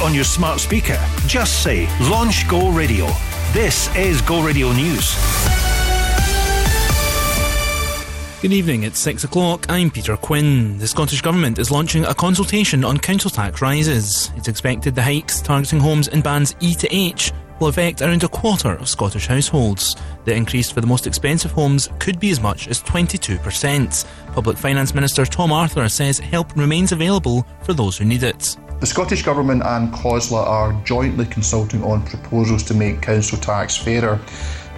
[0.00, 3.06] on your smart speaker, just say Launch Go Radio.
[3.52, 5.16] This is Go Radio News.
[8.40, 9.66] Good evening, it's 6 o'clock.
[9.68, 10.78] I'm Peter Quinn.
[10.78, 14.30] The Scottish Government is launching a consultation on council tax rises.
[14.36, 18.28] It's expected the hikes targeting homes in bands E to H will affect around a
[18.28, 19.96] quarter of Scottish households.
[20.24, 24.04] The increase for the most expensive homes could be as much as 22%.
[24.32, 28.56] Public Finance Minister Tom Arthur says help remains available for those who need it.
[28.80, 34.20] The Scottish Government and COSLA are jointly consulting on proposals to make council tax fairer.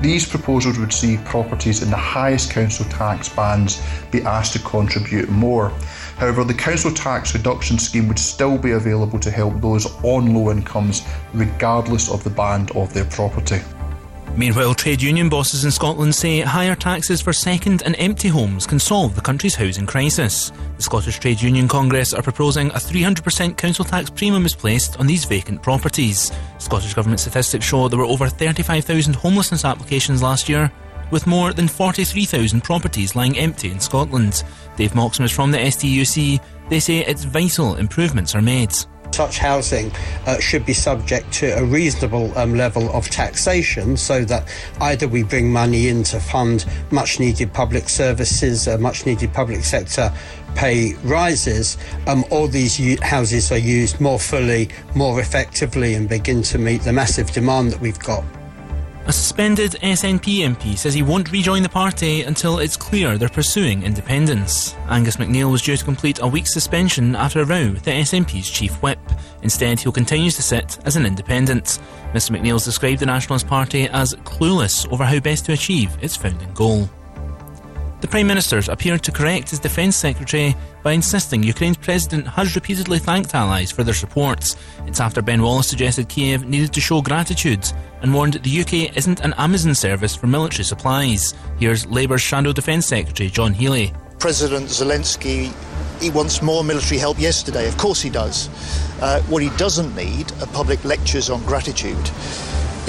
[0.00, 5.28] These proposals would see properties in the highest council tax bands be asked to contribute
[5.28, 5.68] more.
[6.16, 10.50] However, the council tax reduction scheme would still be available to help those on low
[10.50, 11.02] incomes,
[11.34, 13.60] regardless of the band of their property.
[14.36, 18.78] Meanwhile, trade union bosses in Scotland say higher taxes for second and empty homes can
[18.78, 20.50] solve the country's housing crisis.
[20.76, 25.06] The Scottish Trade Union Congress are proposing a 300% council tax premium is placed on
[25.06, 26.32] these vacant properties.
[26.58, 30.72] Scottish Government statistics show there were over 35,000 homelessness applications last year,
[31.10, 34.44] with more than 43,000 properties lying empty in Scotland.
[34.76, 36.40] Dave Moxham is from the STUC.
[36.68, 38.72] They say it's vital improvements are made
[39.14, 39.92] such housing
[40.26, 44.48] uh, should be subject to a reasonable um, level of taxation so that
[44.80, 49.62] either we bring money in to fund much needed public services, uh, much needed public
[49.64, 50.12] sector
[50.54, 56.42] pay rises, um, or these u- houses are used more fully, more effectively, and begin
[56.42, 58.24] to meet the massive demand that we've got.
[59.06, 63.82] A suspended SNP MP says he won't rejoin the party until it's clear they're pursuing
[63.82, 64.76] independence.
[64.88, 68.48] Angus MacNeil was due to complete a week's suspension after a row with the SNP's
[68.48, 69.00] chief whip.
[69.42, 71.80] Instead, he'll continue to sit as an independent.
[72.12, 76.52] Mr MacNeil's described the Nationalist Party as clueless over how best to achieve its founding
[76.52, 76.88] goal.
[78.00, 82.98] The Prime Minister's appeared to correct his Defence Secretary by insisting Ukraine's president has repeatedly
[82.98, 84.56] thanked allies for their support.
[84.86, 87.70] It's after Ben Wallace suggested Kiev needed to show gratitude
[88.00, 91.34] and warned the UK isn't an Amazon service for military supplies.
[91.58, 93.92] Here's Labour's Shadow Defence Secretary John Healey.
[94.18, 95.52] President Zelensky
[96.00, 97.68] he wants more military help yesterday.
[97.68, 98.48] Of course he does.
[99.02, 101.98] Uh, what he doesn't need are public lectures on gratitude,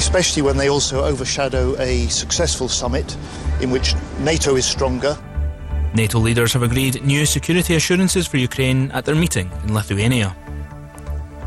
[0.02, 3.16] especially when they also overshadow a successful summit
[3.62, 5.16] in which NATO is stronger.
[5.94, 10.36] NATO leaders have agreed new security assurances for Ukraine at their meeting in Lithuania.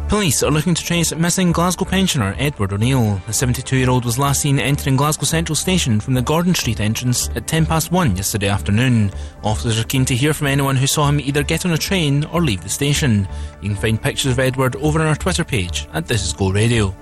[0.08, 3.20] Police are looking to trace missing Glasgow pensioner Edward O'Neill.
[3.26, 6.78] The 72 year old was last seen entering Glasgow Central Station from the Gordon Street
[6.78, 9.10] entrance at 10 past 1 yesterday afternoon.
[9.42, 12.24] Officers are keen to hear from anyone who saw him either get on a train
[12.26, 13.26] or leave the station.
[13.62, 16.52] You can find pictures of Edward over on our Twitter page at This Is Go
[16.52, 16.94] Radio.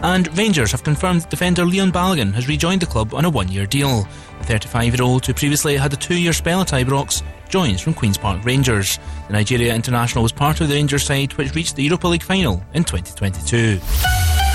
[0.00, 3.66] And Rangers have confirmed defender Leon Balogun has rejoined the club on a one year
[3.66, 4.06] deal.
[4.38, 7.94] The 35 year old, who previously had a two year spell at Ibrox, joins from
[7.94, 8.98] Queen's Park Rangers.
[9.26, 12.62] The Nigeria international was part of the Rangers side which reached the Europa League final
[12.74, 14.47] in 2022.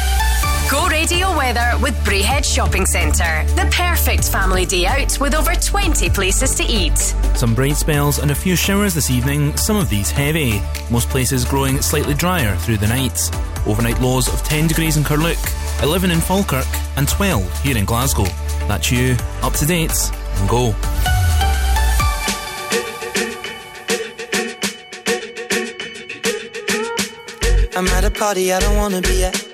[1.03, 3.43] Go radio weather with Braehead Shopping Centre.
[3.55, 6.97] The perfect family day out with over 20 places to eat.
[7.35, 10.61] Some bright spells and a few showers this evening, some of these heavy.
[10.89, 13.19] Most places growing slightly drier through the night.
[13.67, 15.37] Overnight lows of 10 degrees in Carluke,
[15.81, 18.23] 11 in Falkirk, and 12 here in Glasgow.
[18.69, 19.91] That's you, up to date,
[20.37, 20.73] and go.
[27.75, 29.53] I'm at a party I don't wanna be at.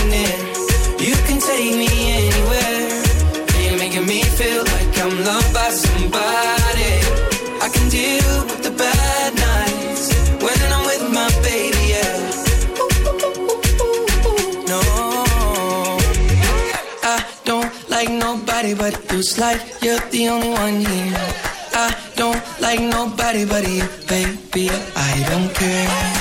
[19.21, 21.13] Seems like you're the only one here.
[21.73, 24.71] I don't like nobody but you, baby.
[24.95, 26.20] I don't care.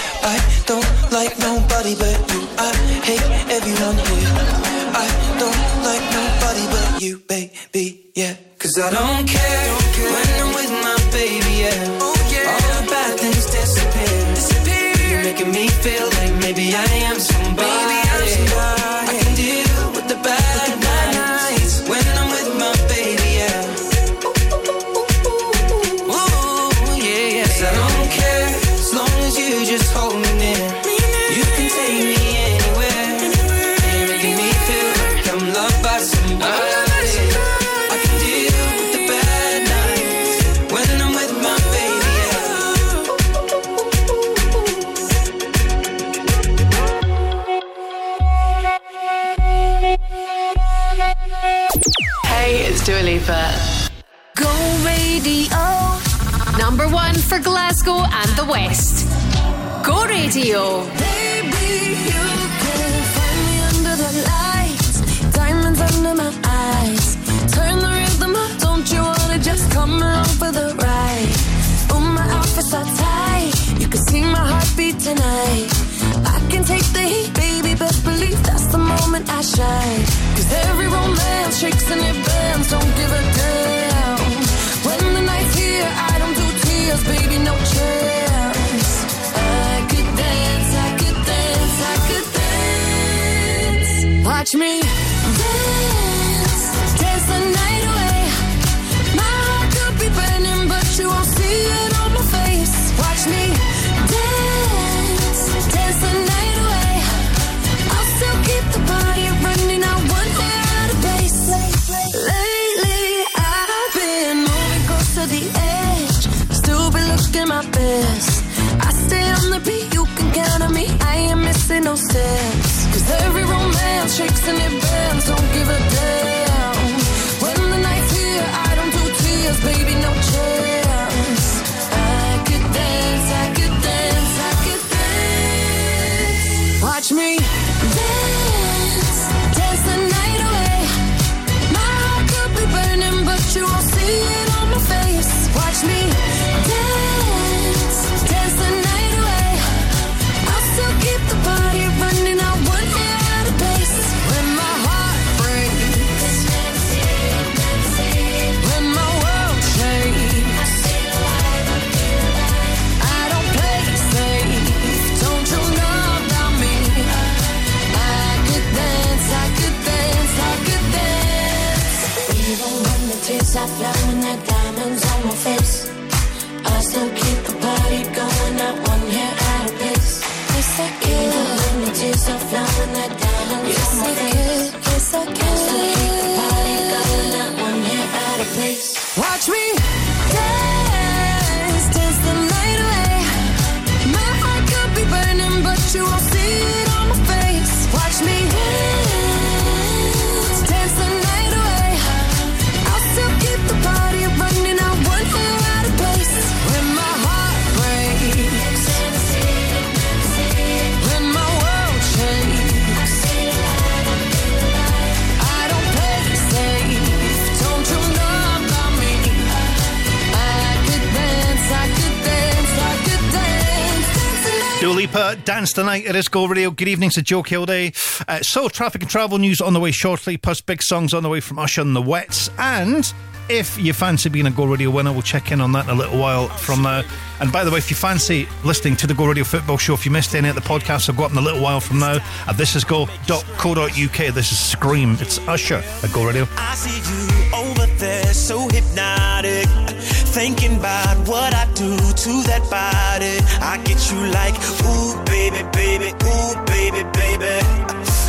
[225.80, 226.70] the night at Go Radio.
[226.70, 227.96] Good evening to Joe Kilday.
[228.28, 231.28] Uh, so, traffic and travel news on the way shortly, plus big songs on the
[231.30, 232.50] way from Usher and the Wets.
[232.58, 233.10] And
[233.48, 235.94] if you fancy being a Go Radio winner, we'll check in on that in a
[235.94, 237.02] little while from now.
[237.40, 240.04] And by the way, if you fancy listening to the Go Radio Football Show, if
[240.04, 242.16] you missed any of the podcasts, I'll go up in a little while from now
[242.16, 244.34] at thisisgo.co.uk.
[244.34, 245.16] This is Scream.
[245.18, 246.46] It's Usher at Go Radio.
[246.58, 249.89] I see you over there, so hypnotic.
[250.30, 253.34] Thinking about what I do to that body.
[253.60, 254.54] I get you like,
[254.86, 257.58] ooh, baby, baby, ooh, baby, baby.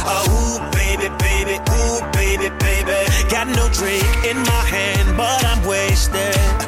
[0.03, 2.97] Uh, ooh, baby, baby, ooh, baby, baby.
[3.29, 6.60] Got no drink in my hand, but I'm wasted.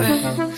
[0.00, 0.49] @웃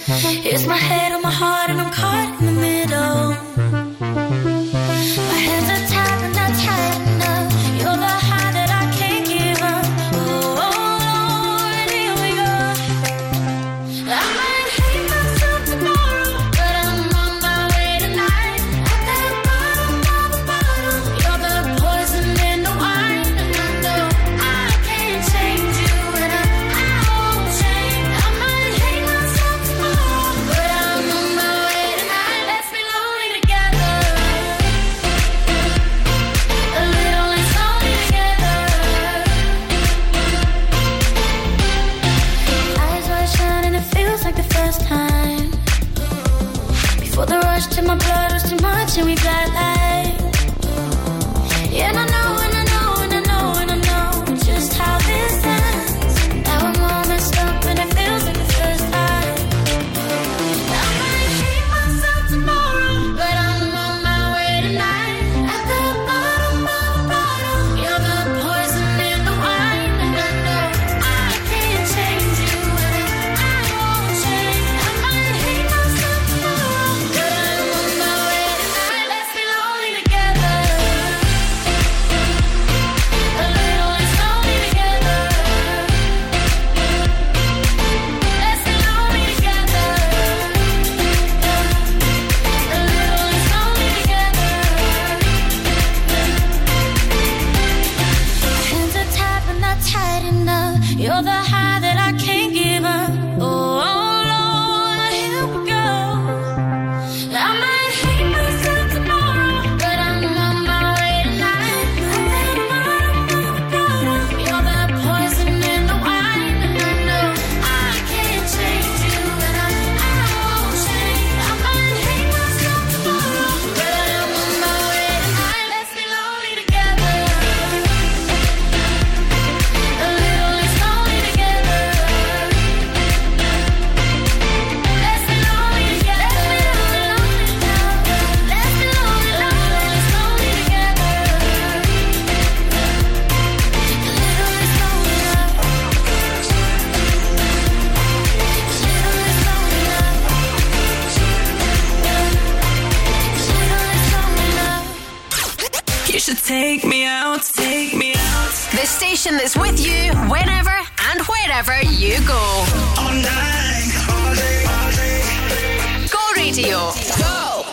[156.34, 158.52] to take me out, take me out.
[158.72, 160.76] The station that's with you whenever
[161.10, 162.64] and wherever you go.
[162.98, 166.06] All night, all day, all day.
[166.10, 166.92] Go radio.
[167.18, 167.64] Go.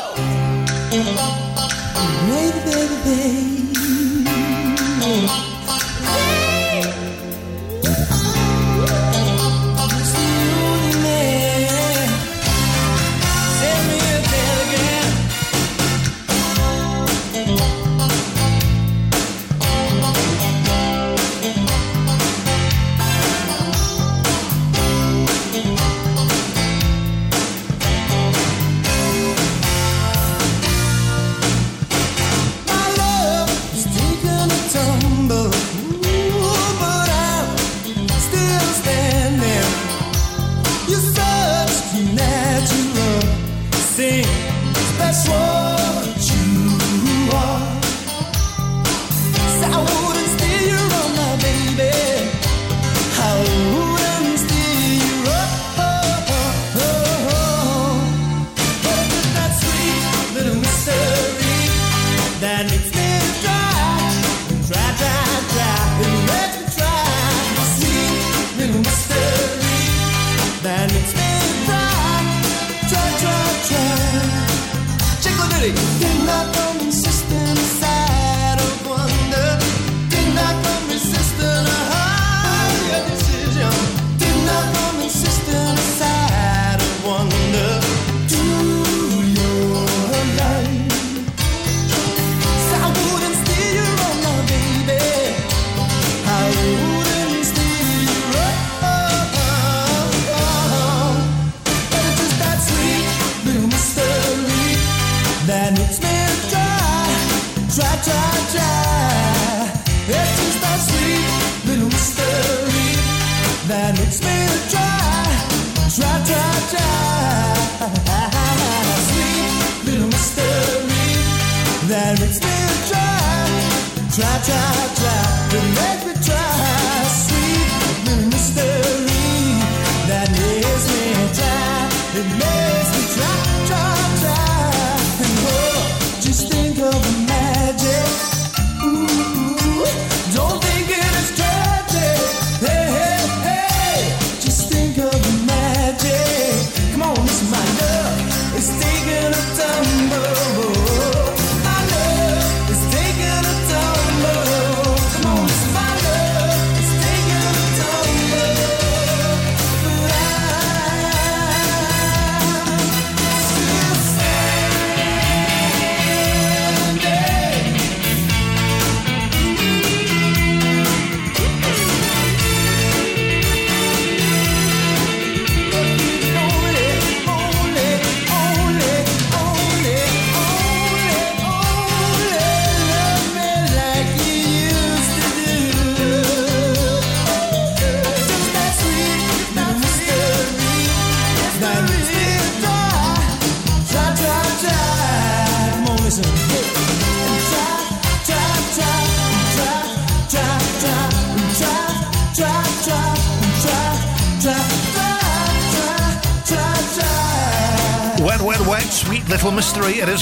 [2.28, 3.59] Baby, baby, baby.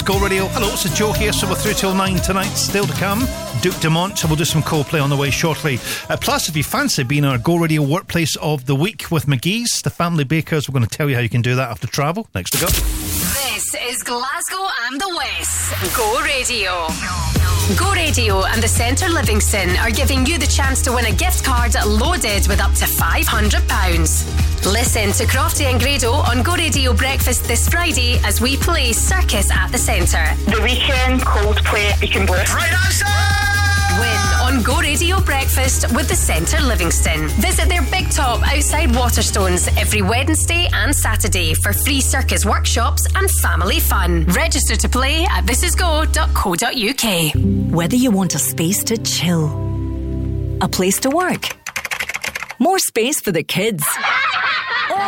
[0.08, 0.46] Go Radio.
[0.46, 2.48] Hello, it's Joe here, so we're through till nine tonight.
[2.54, 3.28] Still to come,
[3.60, 4.16] Duke Dumont.
[4.16, 5.78] So we'll do some Coldplay on the way shortly.
[6.08, 9.82] Uh, plus, if you fancy being our Go Radio Workplace of the Week with McGhee's,
[9.82, 12.26] the family bakers, we're going to tell you how you can do that after travel.
[12.34, 12.68] Next to go.
[12.68, 15.94] This is Glasgow and the West.
[15.94, 16.86] Go Radio.
[17.78, 21.44] Go Radio and the Centre Livingston are giving you the chance to win a gift
[21.44, 24.47] card loaded with up to £500.
[24.66, 29.50] Listen to Crofty and Grado on Go Radio Breakfast this Friday as we play Circus
[29.50, 30.34] at the Centre.
[30.50, 32.36] The weekend, Coldplay, Deacon Blue.
[32.36, 33.06] Right answer!
[33.98, 37.28] Win on Go Radio Breakfast with the Centre Livingston.
[37.40, 43.30] Visit their big top outside Waterstones every Wednesday and Saturday for free circus workshops and
[43.42, 44.24] family fun.
[44.26, 47.34] Register to play at thisisgo.co.uk.
[47.74, 49.46] Whether you want a space to chill,
[50.60, 51.56] a place to work,
[52.58, 53.84] more space for the kids,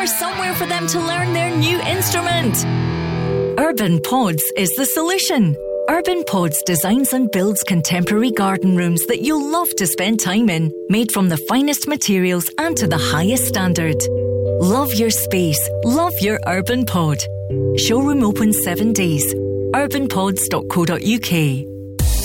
[0.01, 2.65] or somewhere for them to learn their new instrument.
[3.61, 5.55] Urban Pods is the solution.
[5.91, 10.73] Urban Pods designs and builds contemporary garden rooms that you'll love to spend time in,
[10.89, 13.97] made from the finest materials and to the highest standard.
[14.61, 15.69] Love your space.
[15.85, 17.19] Love your Urban Pod.
[17.77, 19.35] Showroom open seven days.
[19.75, 21.70] urbanpods.co.uk.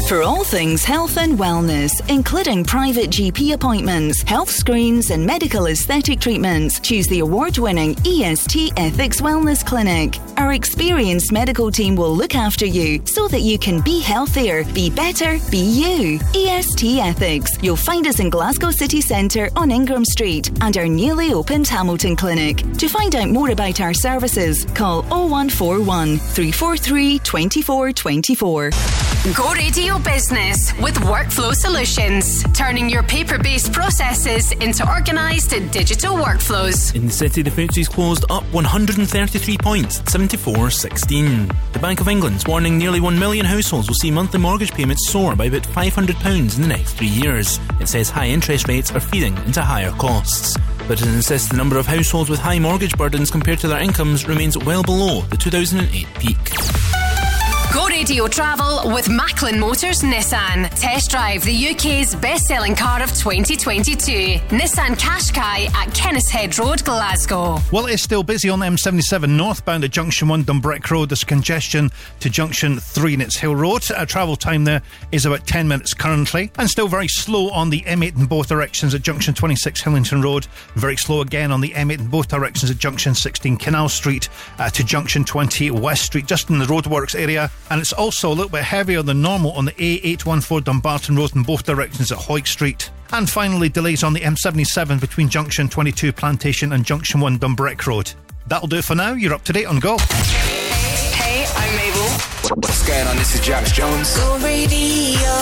[0.08, 6.20] For all things health and wellness, including private GP appointments, health screens, and medical aesthetic
[6.20, 10.20] treatments, choose the award winning EST Ethics Wellness Clinic.
[10.38, 14.92] Our experienced medical team will look after you so that you can be healthier, be
[14.92, 16.20] better, be you.
[16.36, 17.58] EST Ethics.
[17.64, 22.16] You'll find us in Glasgow City Centre on Ingram Street and our newly opened Hamilton
[22.16, 22.58] Clinic.
[22.78, 29.15] To find out more about our services, call 0141 343 2424.
[29.34, 36.94] Go Radio Business with Workflow Solutions, turning your paper based processes into organised digital workflows.
[36.94, 41.74] In the city, the FTSE's closed up 133 points, 74.16.
[41.74, 45.36] The Bank of England's warning nearly 1 million households will see monthly mortgage payments soar
[45.36, 47.60] by about £500 in the next three years.
[47.80, 50.56] It says high interest rates are feeding into higher costs.
[50.88, 54.28] But it insists the number of households with high mortgage burdens compared to their incomes
[54.28, 56.95] remains well below the 2008 peak.
[57.96, 60.70] Radio Travel with Macklin Motors Nissan.
[60.78, 64.38] Test drive the UK's best selling car of 2022.
[64.50, 67.58] Nissan Qashqai at Kennishead Road, Glasgow.
[67.72, 71.08] Well, it's still busy on the M77 northbound at Junction 1 Dumbreck Road.
[71.08, 73.90] There's congestion to Junction 3 Nitshill Road.
[73.90, 74.82] Uh, travel time there
[75.14, 76.52] is about 10 minutes currently.
[76.58, 80.48] And still very slow on the M8 in both directions at Junction 26 Hillington Road.
[80.76, 84.28] Very slow again on the M8 in both directions at Junction 16 Canal Street
[84.60, 87.50] uh, to Junction 20 West Street, just in the roadworks area.
[87.72, 91.44] And it's also a little bit heavier than normal on the A814 Dumbarton Road in
[91.44, 92.90] both directions at Hoyt Street.
[93.12, 98.12] And finally, delays on the M77 between Junction 22 Plantation and Junction 1 Dumbreck Road.
[98.48, 99.14] That'll do it for now.
[99.14, 100.00] You're up to date on Go.
[100.00, 102.10] Hey, I'm Mabel.
[102.56, 103.18] What's going on?
[103.18, 104.18] This is Jax Jones.
[104.18, 105.36] Go Radio.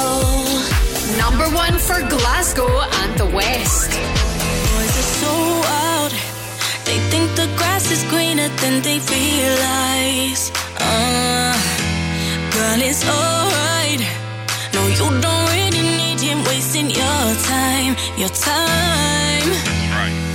[1.17, 3.89] Number one for Glasgow and the West.
[3.89, 6.11] Boys are so out.
[6.83, 10.51] They think the grass is greener than they realize.
[10.77, 11.82] Uh,
[12.53, 14.01] girl, it's alright.
[14.73, 17.95] No, you don't really need him wasting your time.
[18.17, 19.49] Your time.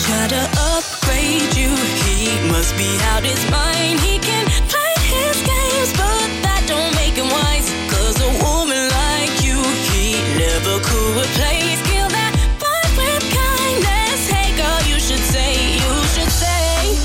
[0.05, 0.43] Try to
[0.75, 1.71] upgrade you.
[2.07, 4.01] He must be out his mind.
[4.01, 7.69] He can play his games, but that don't make him wise.
[7.93, 9.59] Cause a woman like you,
[9.91, 11.81] he never could replace.
[11.87, 14.21] Kill that vibe with kindness.
[14.27, 15.53] Hey girl, you should say,
[15.83, 16.99] you should say.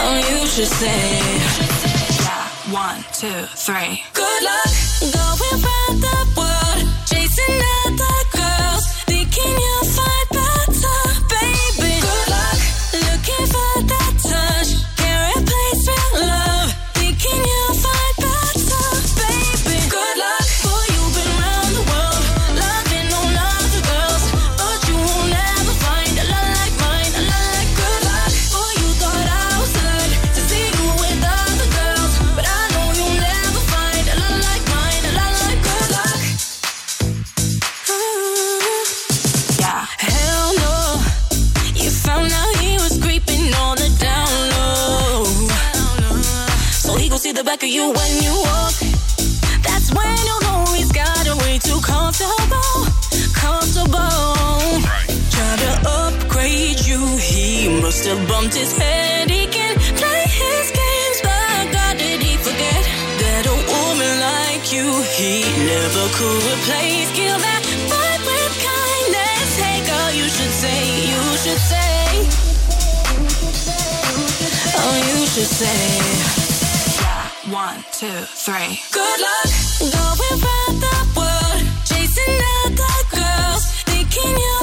[0.00, 1.47] Oh, you should say.
[2.70, 4.02] One, two, three.
[4.12, 5.37] Good luck going
[47.48, 48.76] back of you when you walk.
[49.64, 52.74] That's when you know he's got a way too comfortable,
[53.32, 54.84] comfortable.
[55.32, 59.30] Try to upgrade you, he must have bumped his head.
[59.30, 62.82] He can play his games, but God, did he forget
[63.22, 64.84] that a woman like you
[65.16, 65.40] he
[65.72, 67.08] never could replace?
[67.16, 70.80] Give that fight with kindness, hey girl, you should say,
[71.12, 72.28] you should say,
[74.84, 76.37] oh, you should say.
[77.50, 78.78] One, two, three.
[78.92, 79.48] Good luck
[79.80, 84.57] going round the world, chasing other girls, thinking you.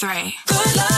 [0.00, 0.89] three.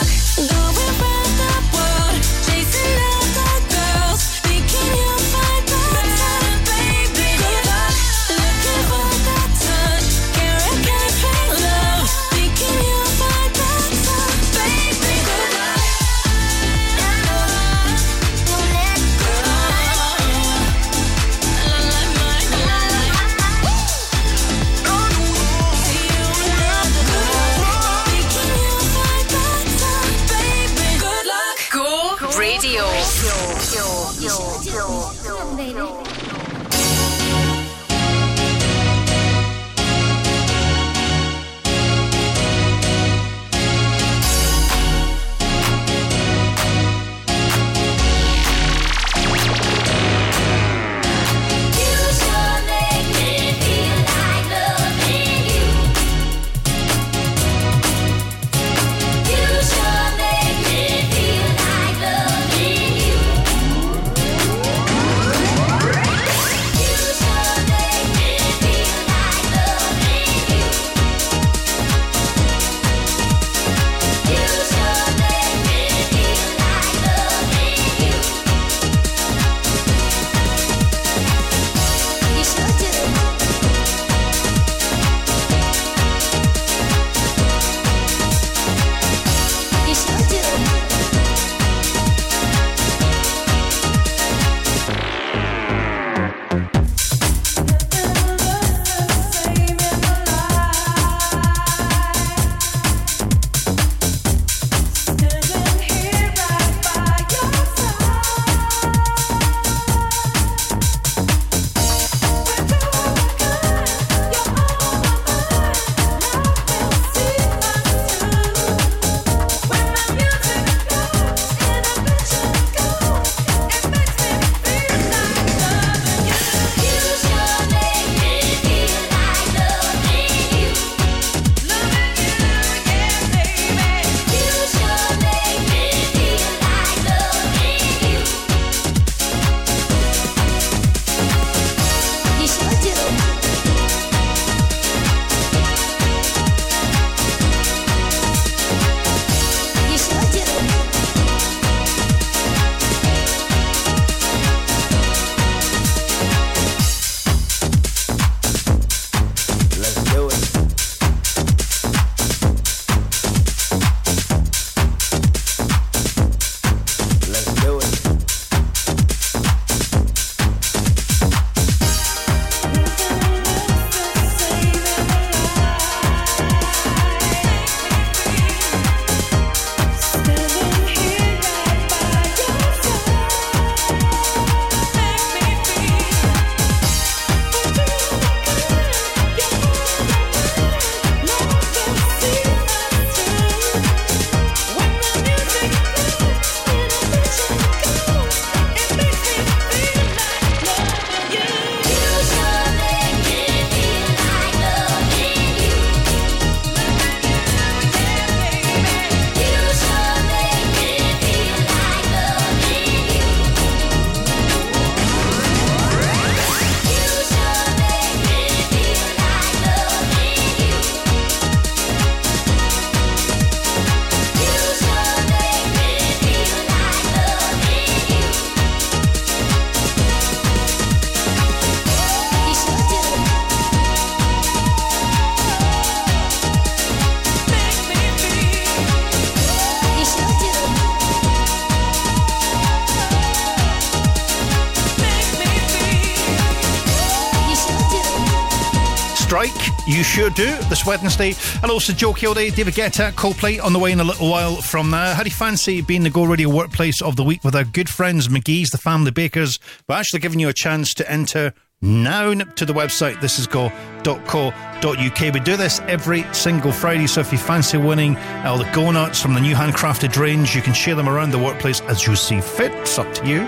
[250.35, 254.05] Do this Wednesday, Hello, also Joe Kilday, David Guetta, Coldplay on the way in a
[254.05, 255.15] little while from there.
[255.15, 257.89] How do you fancy being the Go Radio Workplace of the Week with our good
[257.89, 259.59] friends McGhee's, the Family Bakers?
[259.89, 265.21] We're actually giving you a chance to enter now to the website this is go.co.uk.
[265.35, 269.21] We do this every single Friday, so if you fancy winning all the go nuts
[269.21, 272.41] from the new handcrafted range, you can share them around the workplace as you see
[272.41, 272.73] fit.
[272.73, 273.41] It's up to you.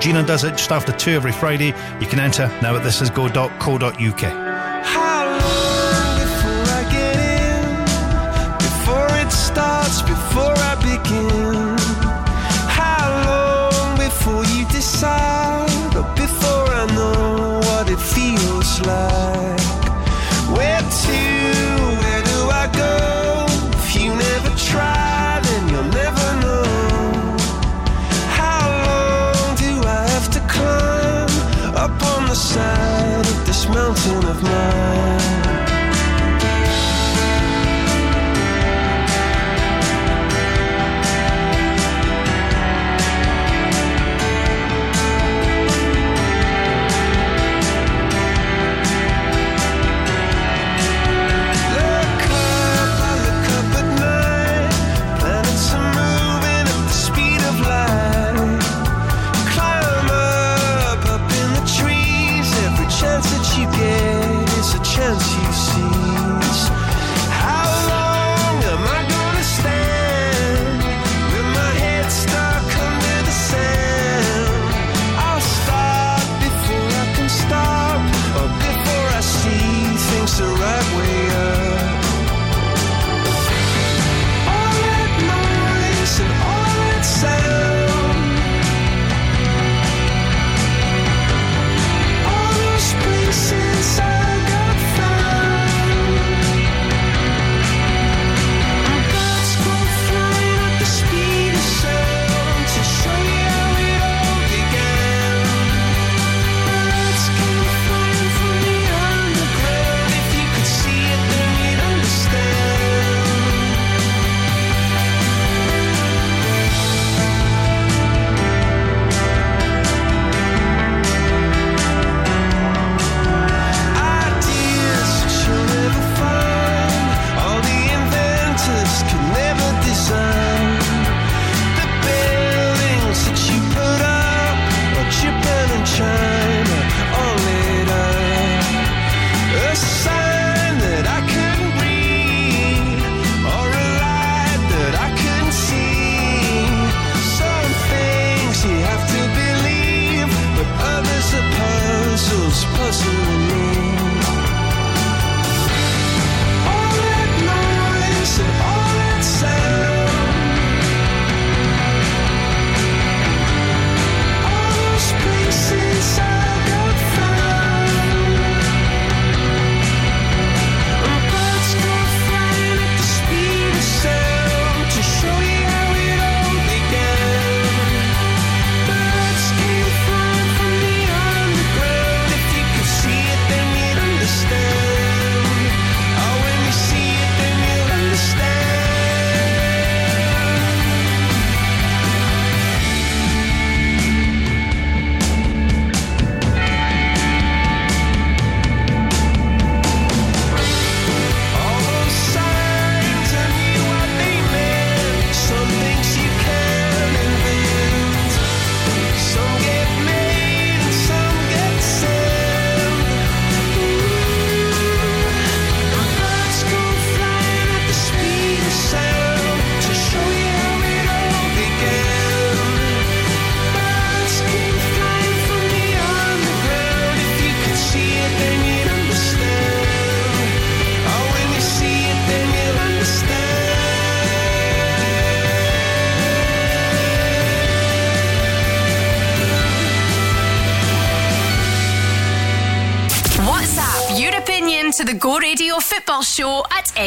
[0.00, 1.74] Gina does it just after two every Friday.
[2.00, 4.47] You can enter now at thisisgo.co.uk.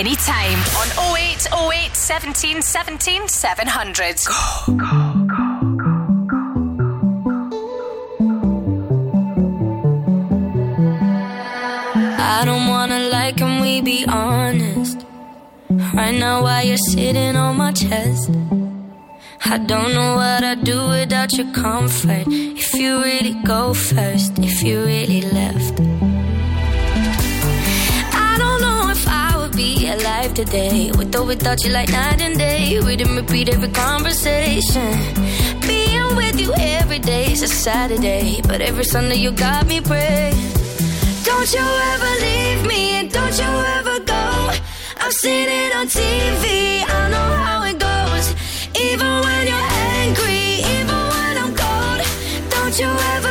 [0.01, 4.15] anytime on 0808 17 17 700.
[4.25, 5.21] Go, go.
[12.17, 15.05] I don't wanna lie, can we be honest?
[15.93, 18.31] Right now, while you're sitting on my chest,
[19.45, 22.25] I don't know what I'd do without your comfort.
[22.27, 24.30] If you really go first,
[30.31, 30.91] life today.
[30.91, 32.79] With or without you, like night and day.
[32.79, 34.91] We didn't repeat every conversation.
[35.61, 40.35] Being with you every day is a Saturday, but every Sunday you got me praying.
[41.23, 44.51] Don't you ever leave me, and don't you ever go.
[45.03, 48.25] I've seen it on TV, I know how it goes.
[48.87, 49.69] Even when you're
[50.01, 50.43] angry,
[50.75, 52.01] even when I'm cold.
[52.49, 53.30] Don't you ever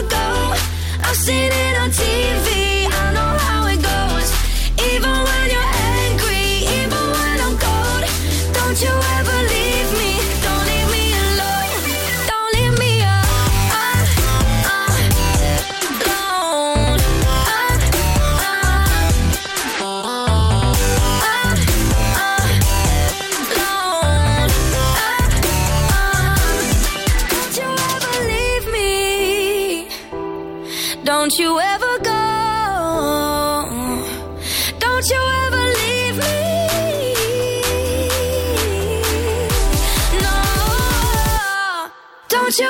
[1.11, 2.60] I've seen it on TV,
[31.31, 32.11] Don't you ever go.
[34.79, 37.13] Don't you ever leave me.
[40.25, 40.35] No.
[42.27, 42.67] Don't you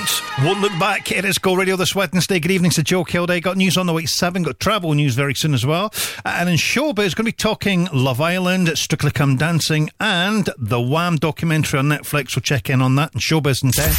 [0.00, 1.12] Demont won't look back.
[1.12, 2.40] It is Go Radio this Wednesday.
[2.40, 3.42] Good evening to Joe Kilday.
[3.42, 4.42] Got news on the way seven.
[4.42, 5.92] Got travel news very soon as well.
[6.24, 11.16] And in showbiz, going to be talking Love Island, Strictly Come Dancing, and the Wham
[11.16, 12.34] documentary on Netflix.
[12.34, 13.90] We'll check in on that in showbiz in ten.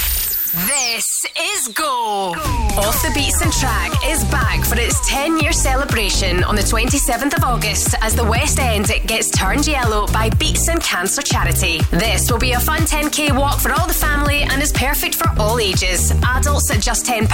[0.68, 1.06] This
[1.40, 2.34] is Go.
[2.78, 7.44] Off the Beatson Track is back for its 10 year celebration on the 27th of
[7.44, 11.80] August as the West End gets turned yellow by Beatson Cancer Charity.
[11.92, 15.28] This will be a fun 10k walk for all the family and is perfect for
[15.40, 16.12] all ages.
[16.24, 17.28] Adults at just £10,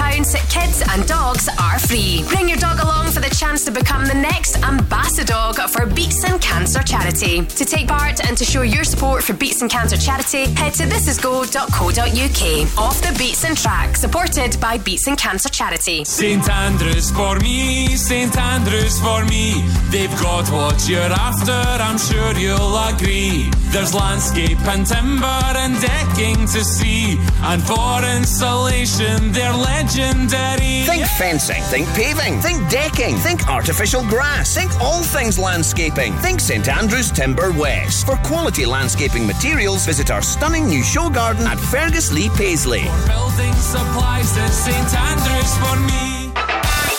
[0.49, 2.23] kids and dogs are free.
[2.29, 6.39] Bring your dog along for the chance to become the next ambassador dog for Beatson
[6.41, 7.45] Cancer Charity.
[7.45, 12.77] To take part and to show your support for Beatson Cancer Charity, head to thisisgo.co.uk.
[12.77, 16.05] Off the Beatson Track, supported by Beatson Cancer Charity.
[16.05, 19.61] St Andrews for me, St Andrews for me.
[19.89, 23.51] They've got what you're after, I'm sure you'll agree.
[23.69, 30.83] There's landscape and timber and decking to see, and for insulation, they're legendary.
[30.85, 36.13] Think fencing, think paving, think decking, think artificial grass, think all things landscaping.
[36.15, 38.05] Think St Andrews Timber West.
[38.05, 42.83] For quality landscaping materials, visit our stunning new show garden at Ferguslie Paisley.
[43.05, 46.17] Building supplies at St Andrews for me.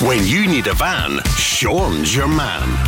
[0.06, 2.87] When you need a van, Sean's your man.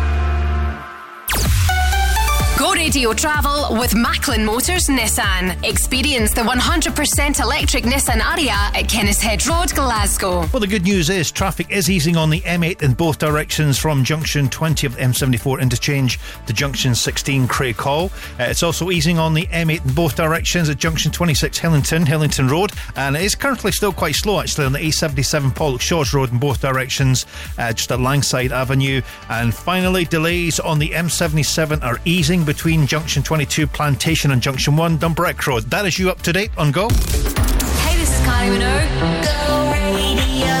[2.73, 5.63] Radio Travel with Macklin Motors Nissan.
[5.63, 10.47] Experience the 100% electric Nissan Ariya at Kennishead Road, Glasgow.
[10.51, 14.03] Well, the good news is traffic is easing on the M8 in both directions from
[14.03, 18.09] junction 20 of the M74 interchange to junction 16 Craighall.
[18.39, 22.49] Uh, it's also easing on the M8 in both directions at junction 26 Hillington, Hillington
[22.49, 26.39] Road, and it is currently still quite slow actually on the A77 Pollokshaws Road in
[26.39, 27.25] both directions,
[27.57, 29.01] uh, just at Langside Avenue.
[29.29, 34.99] And finally, delays on the M77 are easing between junction 22 Plantation and junction 1
[34.99, 35.63] Dumbreck Road.
[35.63, 36.89] That is you up to date on Go.
[36.89, 39.23] Hey, this is Kylie Minogue.
[39.25, 40.57] Go Radio.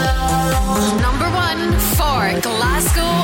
[0.99, 3.20] Number one for Glasgow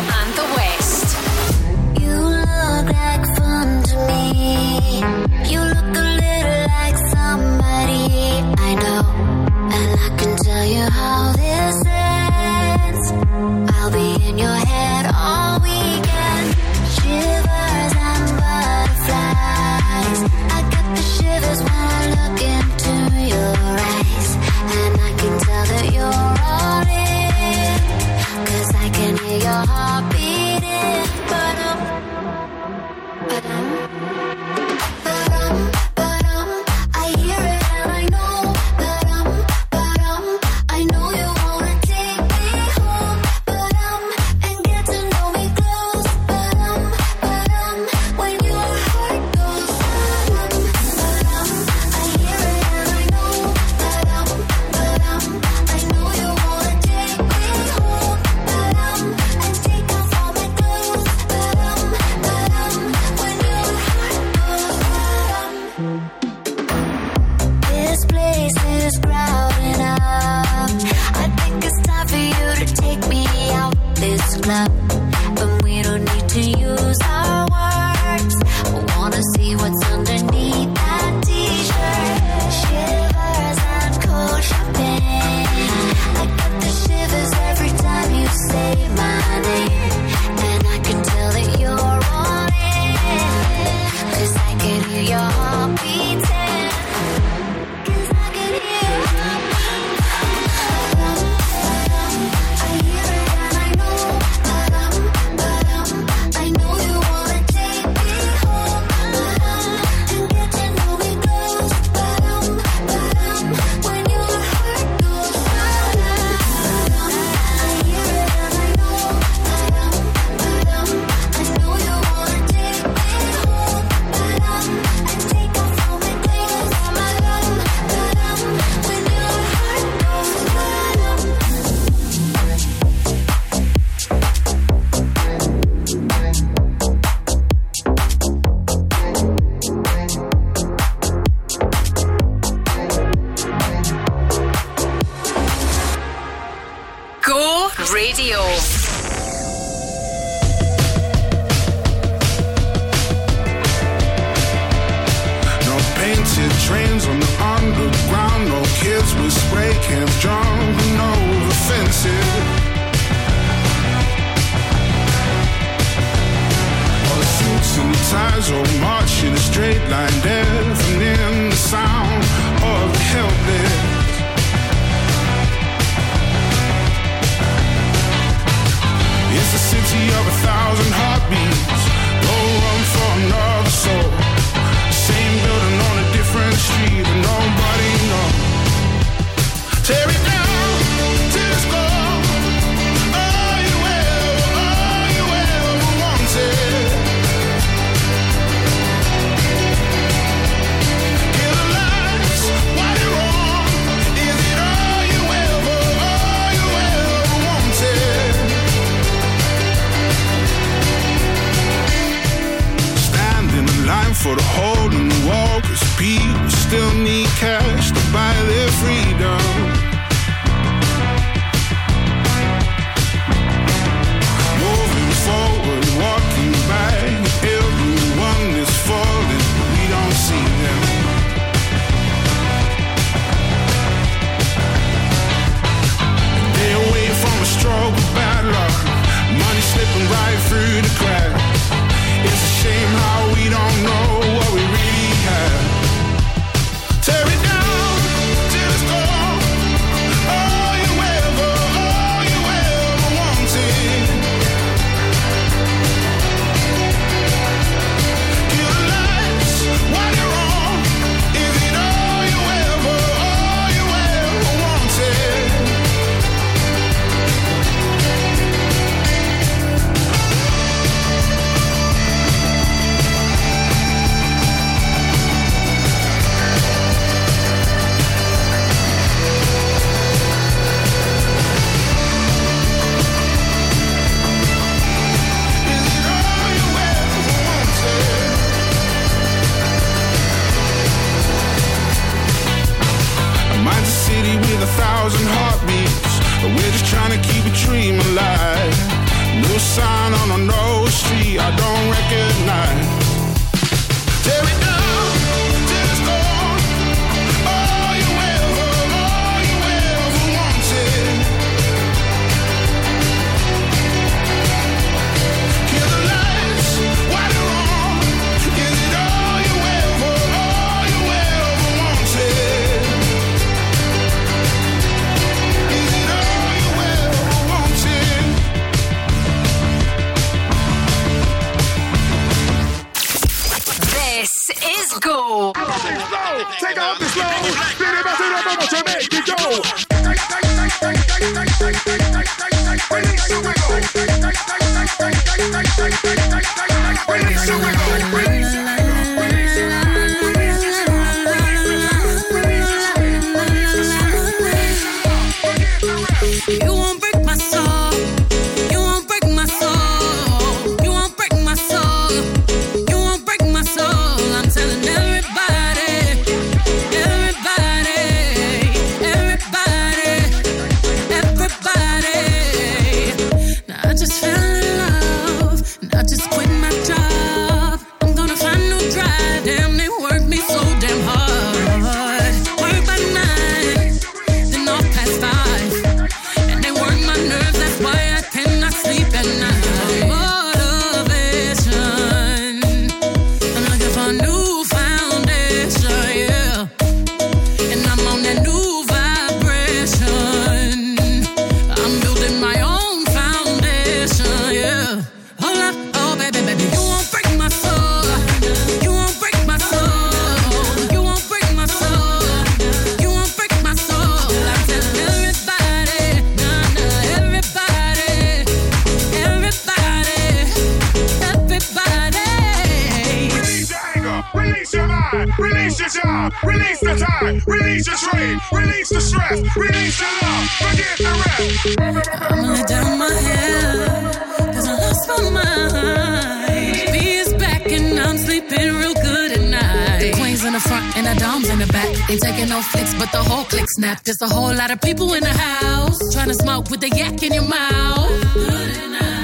[444.77, 448.11] people in the house trying to smoke with the yak in your mouth.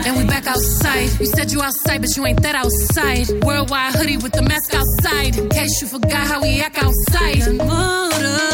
[0.05, 1.09] And we back outside.
[1.19, 3.29] You said you outside, but you ain't that outside.
[3.43, 5.37] Worldwide hoodie with the mask outside.
[5.37, 7.39] In case you forgot how we act outside.
[7.57, 8.53] Motivation.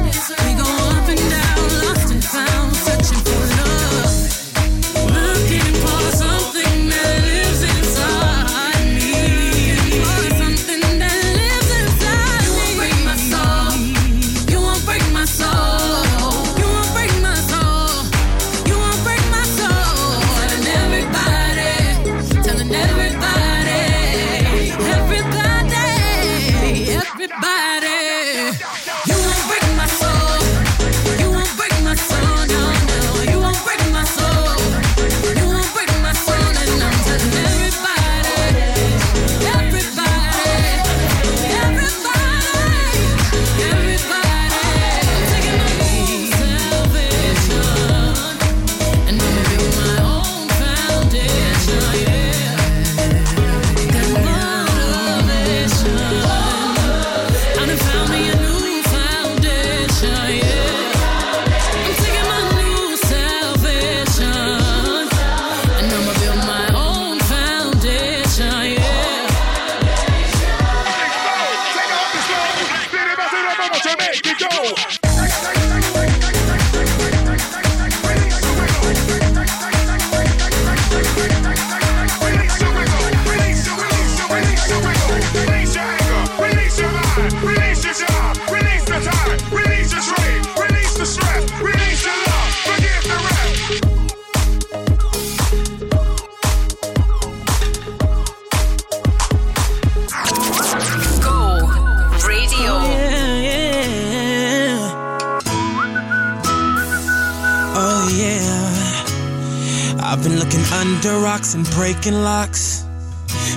[111.91, 112.85] Breaking locks.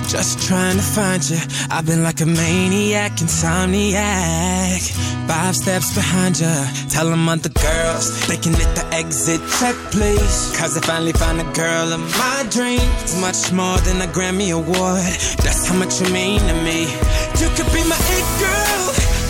[0.09, 1.37] Just trying to find you.
[1.71, 4.81] I've been like a maniac, insomniac.
[5.27, 6.55] Five steps behind you.
[6.89, 10.51] Tell them other girls they can hit the exit check, please.
[10.57, 12.83] Cause I finally found a girl of my dreams.
[13.03, 15.15] It's much more than a Grammy Award.
[15.43, 16.91] That's how much you mean to me.
[17.39, 18.83] You could be my it girl.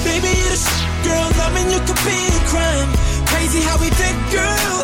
[0.06, 1.28] Baby, you're the shit, girl.
[1.42, 2.90] Loving you could be a crime.
[3.30, 4.78] Crazy how we did, girl.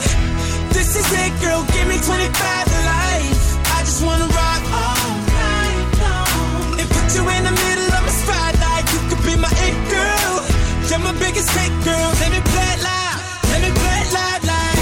[0.77, 1.65] This is it, girl.
[1.73, 2.70] Give me 25 to life.
[2.70, 2.70] I
[4.05, 6.79] wanna rock all night long.
[6.79, 8.85] And put you in the middle of my spotlight.
[8.93, 10.33] You could be my it girl.
[10.89, 12.09] You're my biggest hit, girl.
[12.21, 13.17] Let me play it loud.
[13.51, 14.81] Let me play it loud, like.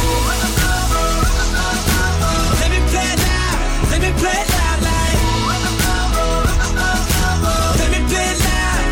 [2.61, 3.57] Let me play it loud.
[3.91, 5.19] Let me play it loud, like.
[7.79, 8.83] Let me play it loud.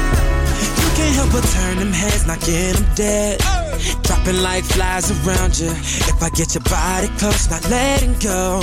[0.81, 3.56] You can't help but turn them heads, not get them dead.
[4.27, 5.71] Dropping like flies around you.
[5.71, 8.59] If I get your body close, not letting go.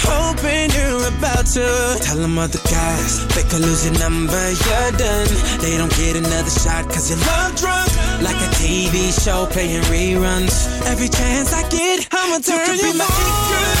[0.00, 5.28] Hoping you're about to tell them other guys they could lose your number, you're done.
[5.60, 7.90] They don't get another shot cause you're love drunk.
[8.22, 10.56] Like a TV show playing reruns.
[10.86, 13.73] Every chance I get, I'ma turn you, be my it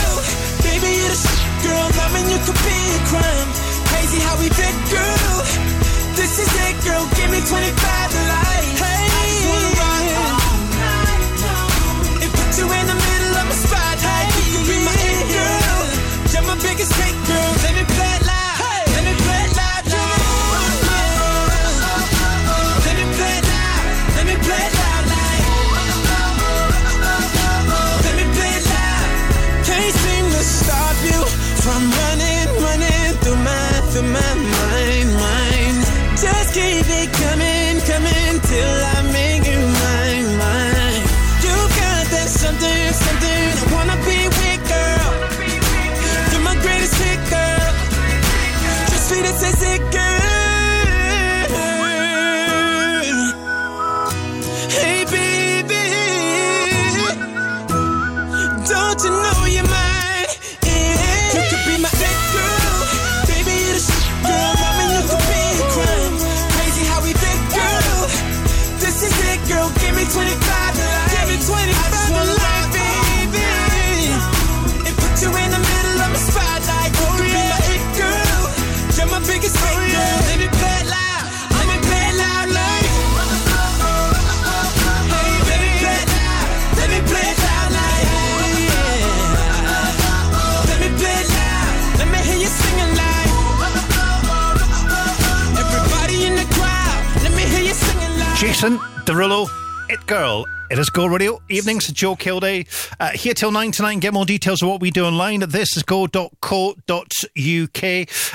[99.04, 99.48] Derulo,
[99.90, 100.46] It Girl.
[100.70, 101.42] It is Go Radio.
[101.50, 102.66] Evenings, Joe Kilday.
[102.98, 105.50] Uh, here till 9 tonight and get more details of what we do online at
[105.50, 106.78] this is go.co.uk.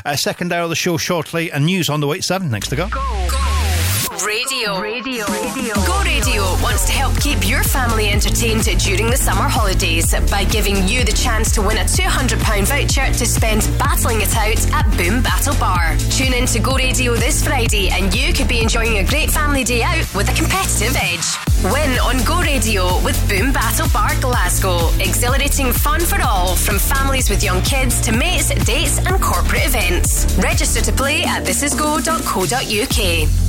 [0.05, 2.51] Uh, second hour of the show shortly and news on the way at 7.
[2.51, 2.87] Next to go.
[4.23, 4.79] Radio.
[4.79, 5.25] Radio.
[5.25, 5.73] Radio.
[5.73, 5.98] Go
[6.79, 11.11] Wants to help keep your family entertained during the summer holidays by giving you the
[11.11, 15.97] chance to win a £200 voucher to spend battling it out at Boom Battle Bar.
[16.09, 19.65] Tune in to Go Radio this Friday and you could be enjoying a great family
[19.65, 21.27] day out with a competitive edge.
[21.73, 24.87] Win on Go Radio with Boom Battle Bar Glasgow.
[25.03, 30.33] Exhilarating fun for all, from families with young kids to mates, dates, and corporate events.
[30.37, 33.48] Register to play at thisisgo.co.uk.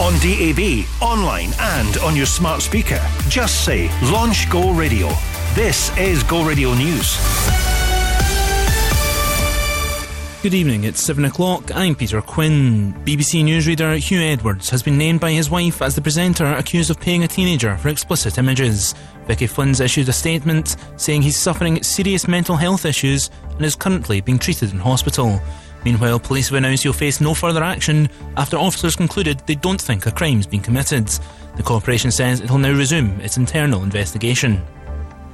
[0.00, 3.00] On DAB, online, and on your smart speaker.
[3.28, 5.08] Just say Launch Go Radio.
[5.54, 7.16] This is Go Radio News.
[10.42, 11.74] Good evening, it's 7 o'clock.
[11.74, 12.92] I'm Peter Quinn.
[13.06, 17.00] BBC newsreader Huw Edwards has been named by his wife as the presenter accused of
[17.00, 18.94] paying a teenager for explicit images.
[19.26, 24.20] Vicky Flind's issued a statement saying he's suffering serious mental health issues and is currently
[24.20, 25.40] being treated in hospital.
[25.84, 30.06] Meanwhile, police have announced he'll face no further action after officers concluded they don't think
[30.06, 31.08] a crime's been committed.
[31.56, 34.62] The corporation says it'll now resume its internal investigation.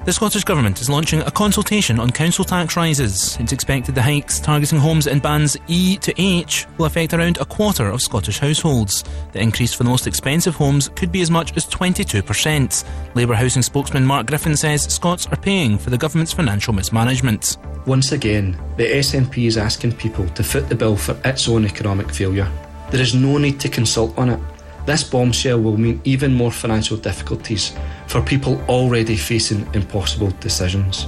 [0.07, 3.37] The Scottish Government is launching a consultation on council tax rises.
[3.39, 7.45] It's expected the hikes targeting homes in bands E to H will affect around a
[7.45, 9.05] quarter of Scottish households.
[9.33, 12.85] The increase for the most expensive homes could be as much as 22%.
[13.15, 17.59] Labour housing spokesman Mark Griffin says Scots are paying for the government's financial mismanagement.
[17.85, 22.11] Once again, the SNP is asking people to foot the bill for its own economic
[22.11, 22.51] failure.
[22.91, 24.41] There is no need to consult on it.
[24.87, 27.73] This bombshell will mean even more financial difficulties
[28.07, 31.07] for people already facing impossible decisions.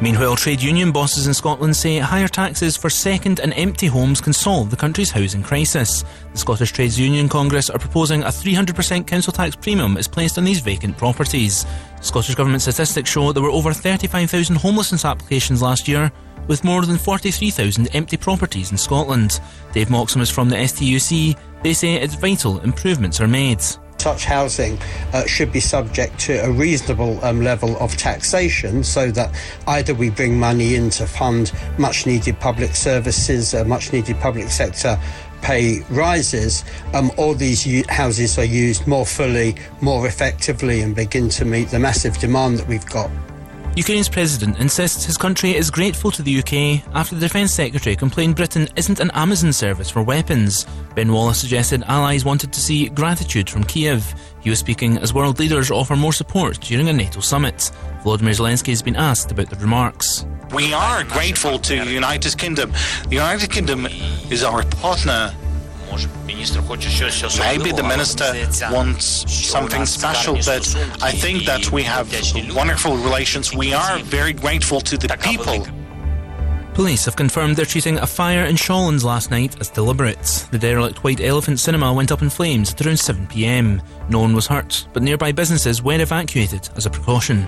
[0.00, 4.32] Meanwhile, trade union bosses in Scotland say higher taxes for second and empty homes can
[4.32, 6.04] solve the country's housing crisis.
[6.32, 10.44] The Scottish Trades Union Congress are proposing a 300% council tax premium is placed on
[10.44, 11.64] these vacant properties.
[12.00, 16.10] Scottish Government statistics show there were over 35,000 homelessness applications last year,
[16.48, 19.40] with more than 43,000 empty properties in Scotland.
[19.72, 21.36] Dave Moxham is from the STUC.
[21.64, 23.62] They say it's vital improvements are made.
[23.96, 24.78] Such housing
[25.14, 29.34] uh, should be subject to a reasonable um, level of taxation so that
[29.66, 34.48] either we bring money in to fund much needed public services, uh, much needed public
[34.48, 35.00] sector
[35.40, 41.30] pay rises, um, or these u- houses are used more fully, more effectively, and begin
[41.30, 43.10] to meet the massive demand that we've got.
[43.76, 48.36] Ukraine's president insists his country is grateful to the UK after the Defence Secretary complained
[48.36, 50.64] Britain isn't an Amazon service for weapons.
[50.94, 54.14] Ben Wallace suggested allies wanted to see gratitude from Kiev.
[54.40, 57.72] He was speaking as world leaders offer more support during a NATO summit.
[58.04, 60.24] Volodymyr Zelensky has been asked about the remarks.
[60.54, 62.72] We are grateful to the United Kingdom.
[63.08, 63.86] The United Kingdom
[64.30, 65.34] is our partner.
[67.38, 68.32] Maybe the minister
[68.72, 70.66] wants something special, but
[71.02, 72.12] I think that we have
[72.54, 73.54] wonderful relations.
[73.54, 75.66] We are very grateful to the people.
[76.74, 80.48] Police have confirmed they're treating a fire in Shawlands last night as deliberate.
[80.50, 83.80] The derelict White Elephant Cinema went up in flames at around 7pm.
[84.08, 87.46] No one was hurt, but nearby businesses were evacuated as a precaution.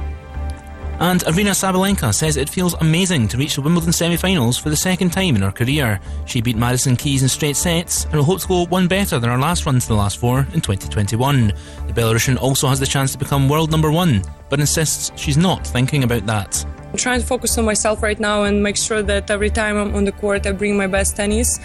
[0.98, 5.10] And Aryna Sabalenka says it feels amazing to reach the Wimbledon semi-finals for the second
[5.10, 6.00] time in her career.
[6.24, 9.28] She beat Madison Keys in straight sets and will hope to go one better than
[9.28, 11.48] her last run to the last four in 2021.
[11.48, 15.66] The Belarusian also has the chance to become world number one, but insists she's not
[15.66, 16.64] thinking about that.
[16.90, 19.94] I'm trying to focus on myself right now and make sure that every time I'm
[19.94, 21.60] on the court I bring my best tennis,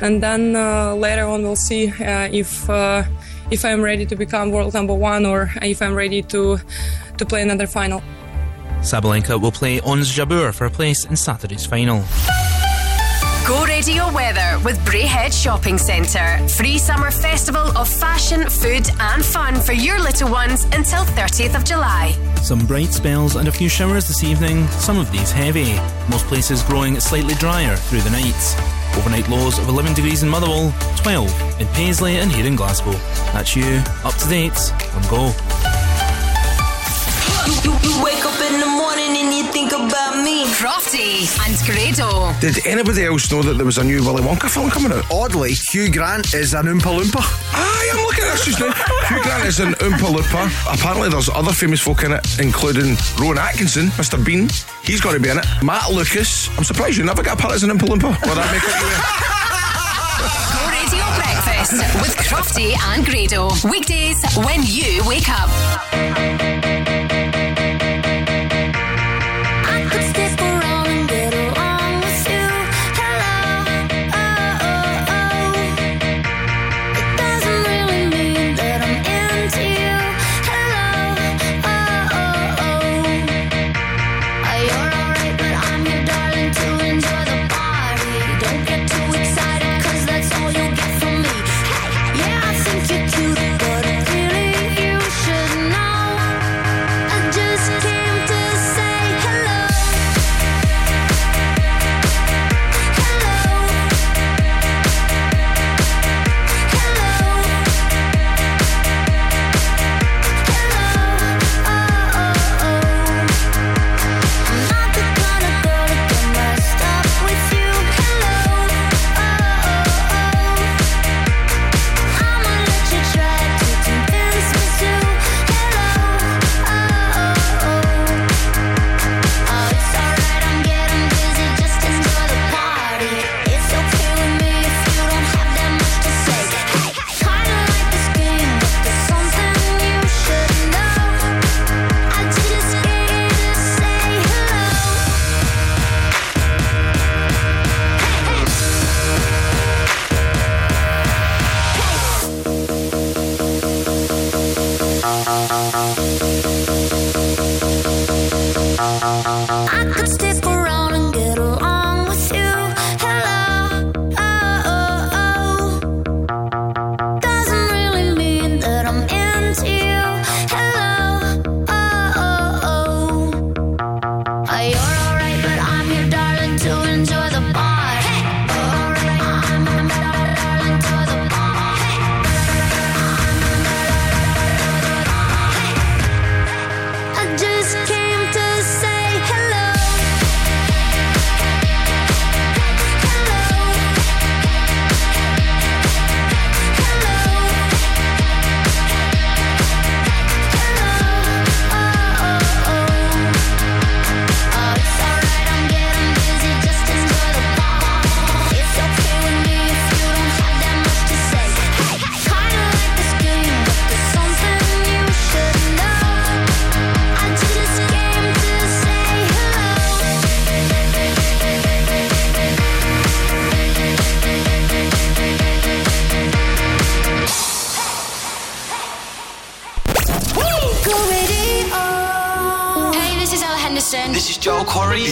[0.00, 3.04] and then uh, later on we'll see uh, if uh,
[3.52, 6.58] if I'm ready to become world number one or if I'm ready to
[7.18, 8.02] to play another final.
[8.82, 12.04] Sabalenka will play Ons Jabeur for a place in Saturday's final.
[13.46, 16.38] Go Radio weather with Braehead Shopping Centre.
[16.48, 21.64] Free summer festival of fashion, food, and fun for your little ones until 30th of
[21.64, 22.12] July.
[22.42, 25.74] Some bright spells and a few showers this evening, some of these heavy.
[26.08, 28.54] Most places growing slightly drier through the nights.
[28.96, 32.92] Overnight lows of 11 degrees in Motherwell, 12 in Paisley and here in Glasgow.
[33.32, 35.71] That's you, up to date, on Go.
[37.46, 40.44] You, you, you wake up in the morning and you think about me.
[40.62, 42.32] Crofty and Grado.
[42.40, 45.04] Did anybody else know that there was a new Willy Wonka film coming out?
[45.10, 47.20] Oddly, Hugh Grant is an Oompa Loompa.
[47.52, 48.72] Aye, I'm looking at this just now.
[49.08, 50.72] Hugh Grant is an Oompa Loompa.
[50.72, 54.22] Apparently, there's other famous folk in it, including Rowan Atkinson, Mr.
[54.24, 54.48] Bean.
[54.84, 55.46] He's got to be in it.
[55.62, 56.48] Matt Lucas.
[56.56, 58.26] I'm surprised you never got a part as an Oompa Loompa.
[58.26, 58.62] Will that make
[60.52, 63.50] Go Radio Breakfast with Crofty and Grado.
[63.68, 65.50] Weekdays when you wake up.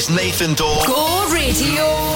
[0.01, 0.86] It's Nathan Dawe.
[0.86, 2.11] Go Radio.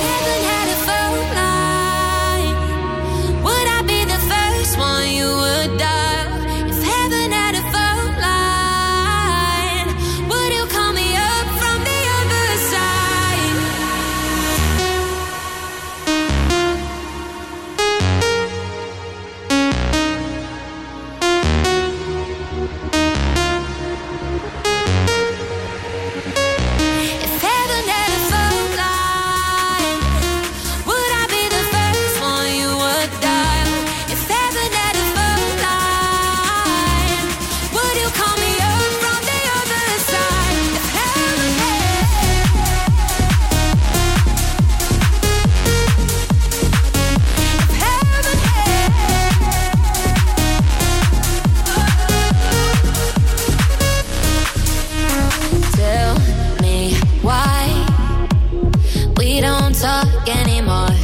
[59.85, 60.97] Talk anymore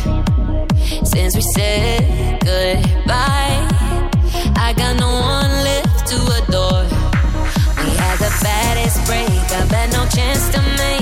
[1.04, 3.60] since we said goodbye.
[4.56, 6.86] I got no one left to adore.
[7.82, 10.99] We had the baddest breakup, had no chance to make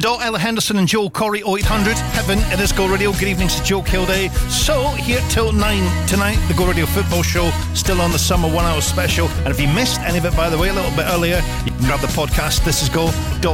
[0.00, 1.94] Dot, Ella Henderson, and Joel Corry 0800.
[2.16, 3.12] Heaven, it is Go Radio.
[3.12, 4.30] Good evening to Joe Kilday.
[4.48, 8.64] So, here till 9 tonight, the Go Radio football show, still on the summer one
[8.64, 9.28] hour special.
[9.44, 11.72] And if you missed any of it, by the way, a little bit earlier, you
[11.72, 12.64] can grab the podcast.
[12.64, 13.52] This is go.co.uk.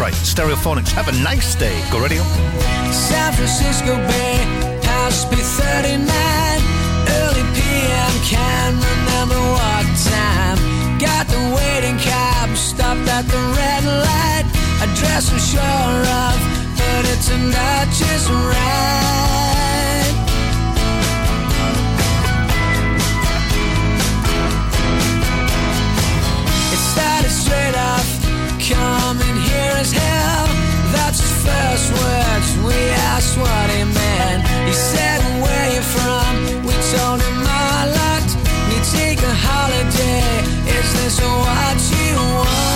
[0.00, 0.90] Right, stereophonics.
[0.90, 2.22] Have a nice day, Go Radio.
[2.90, 4.42] San Francisco Bay,
[4.82, 6.02] past B39.
[7.22, 10.58] Early PM, can't remember what time.
[10.98, 14.55] Got the waiting cab, stopped at the red light.
[14.78, 16.38] Address I'm sure of,
[16.76, 18.76] but it's not just right.
[26.72, 28.08] It started straight off,
[28.60, 30.46] coming here as hell.
[30.92, 32.48] That's his first words.
[32.68, 32.76] We
[33.12, 34.42] asked what he meant.
[34.68, 36.32] He said, Where you from?
[36.66, 38.28] We told him a lot.
[38.68, 40.44] We take a holiday.
[40.68, 42.75] Is this what you want?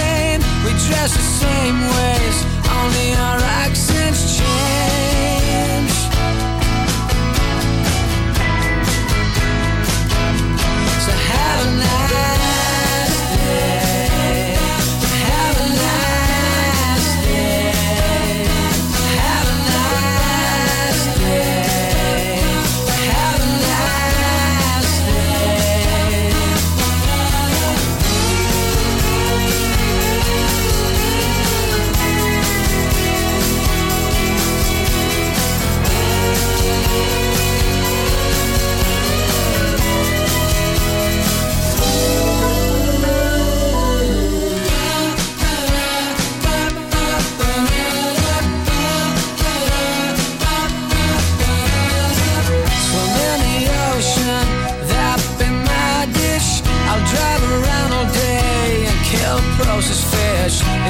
[1.01, 5.20] dress the same ways, only our accents change.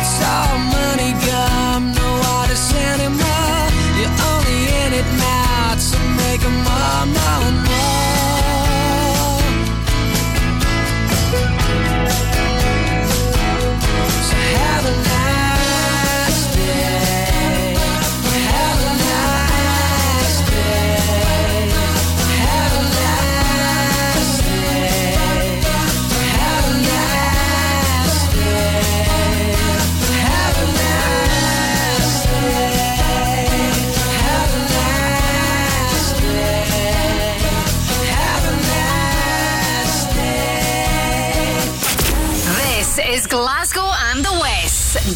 [0.03, 1.30] It's all money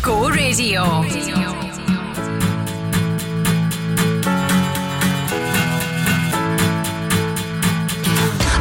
[0.05, 0.83] Go Radio.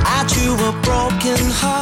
[0.07, 1.74] I drew a broken heart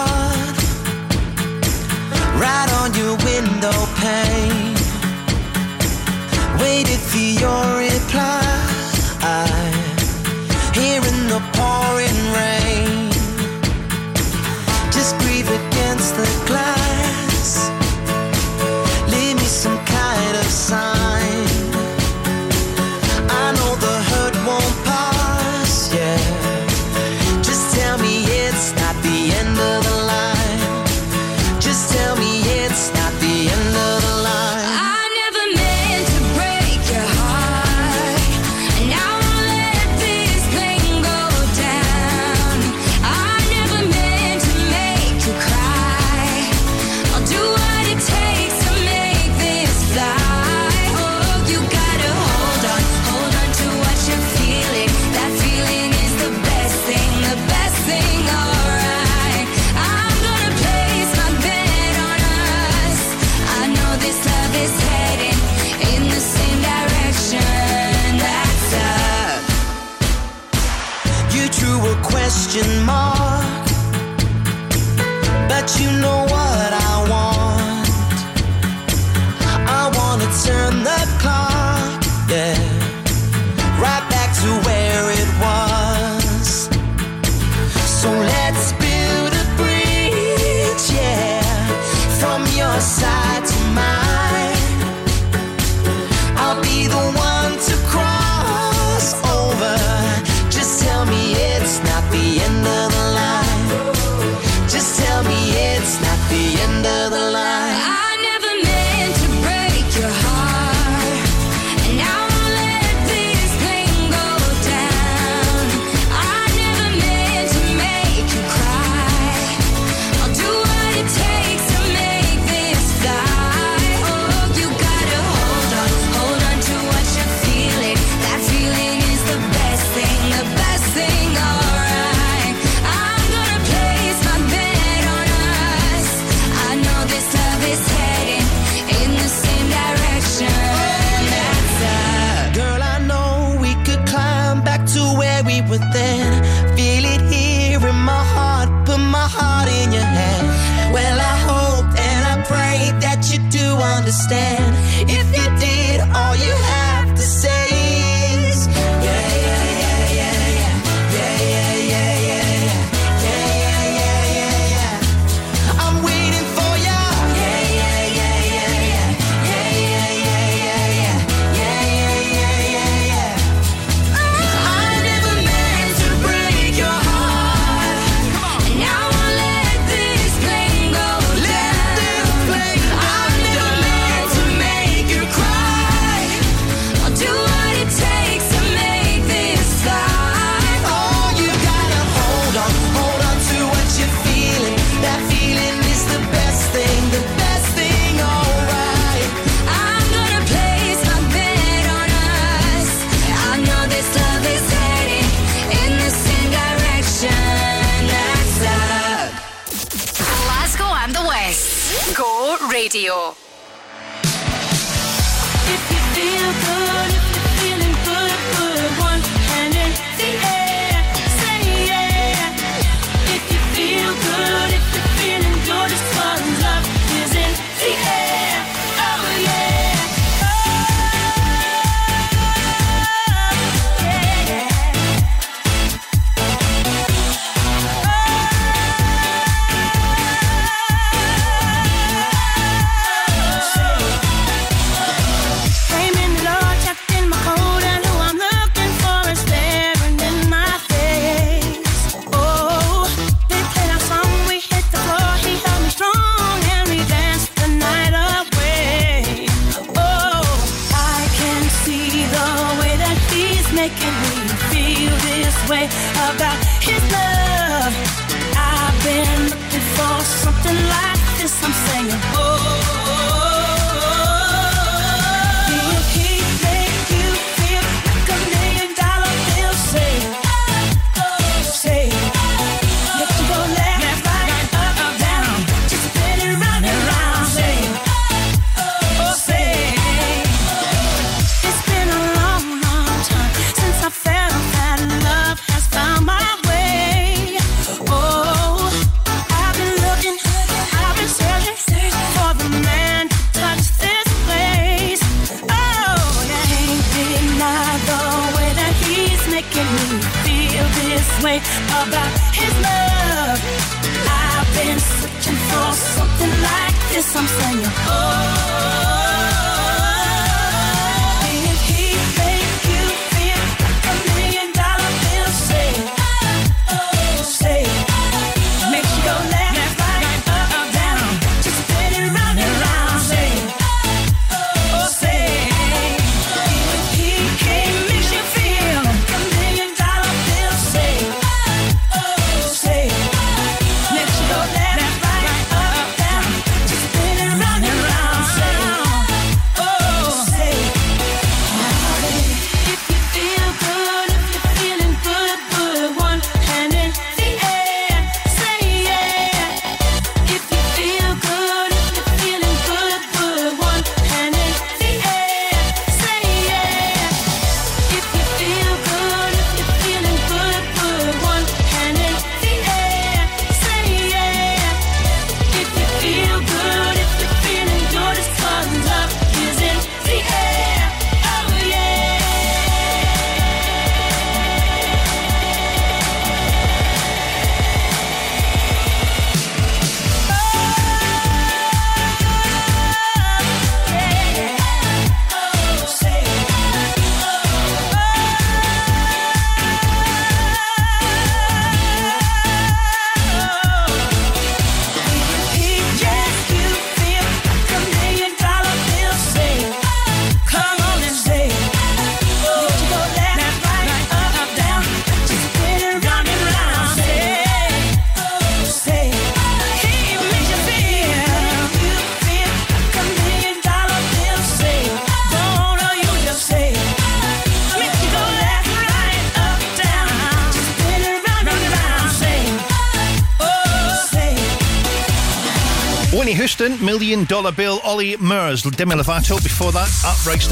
[436.90, 439.62] Million Dollar Bill, Ollie Murs, Demi Lovato.
[439.62, 440.08] Before that,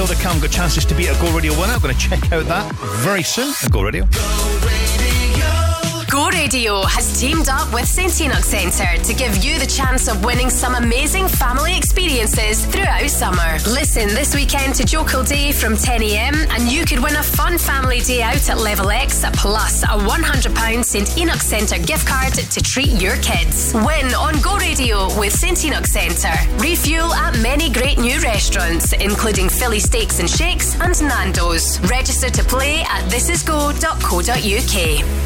[0.07, 0.41] to come.
[0.41, 1.75] Got chances to be a Go Radio winner.
[1.75, 2.73] I'm going to check out that
[3.05, 4.07] very soon at Go Radio.
[4.07, 4.90] Go Radio
[6.41, 10.75] has teamed up with St Enoch Centre to give you the chance of winning some
[10.75, 13.59] amazing family experiences throughout summer.
[13.67, 18.01] Listen this weekend to Joe Day from 10am and you could win a fun family
[18.01, 22.99] day out at Level X plus a £100 St Enoch Centre gift card to treat
[23.03, 23.75] your kids.
[23.75, 26.33] Win on Go Radio with St Enoch Centre.
[26.57, 31.79] Refuel at many great new restaurants, including Philly Steaks and Shakes and Nando's.
[31.91, 35.20] Register to play at thisisgo.co.uk.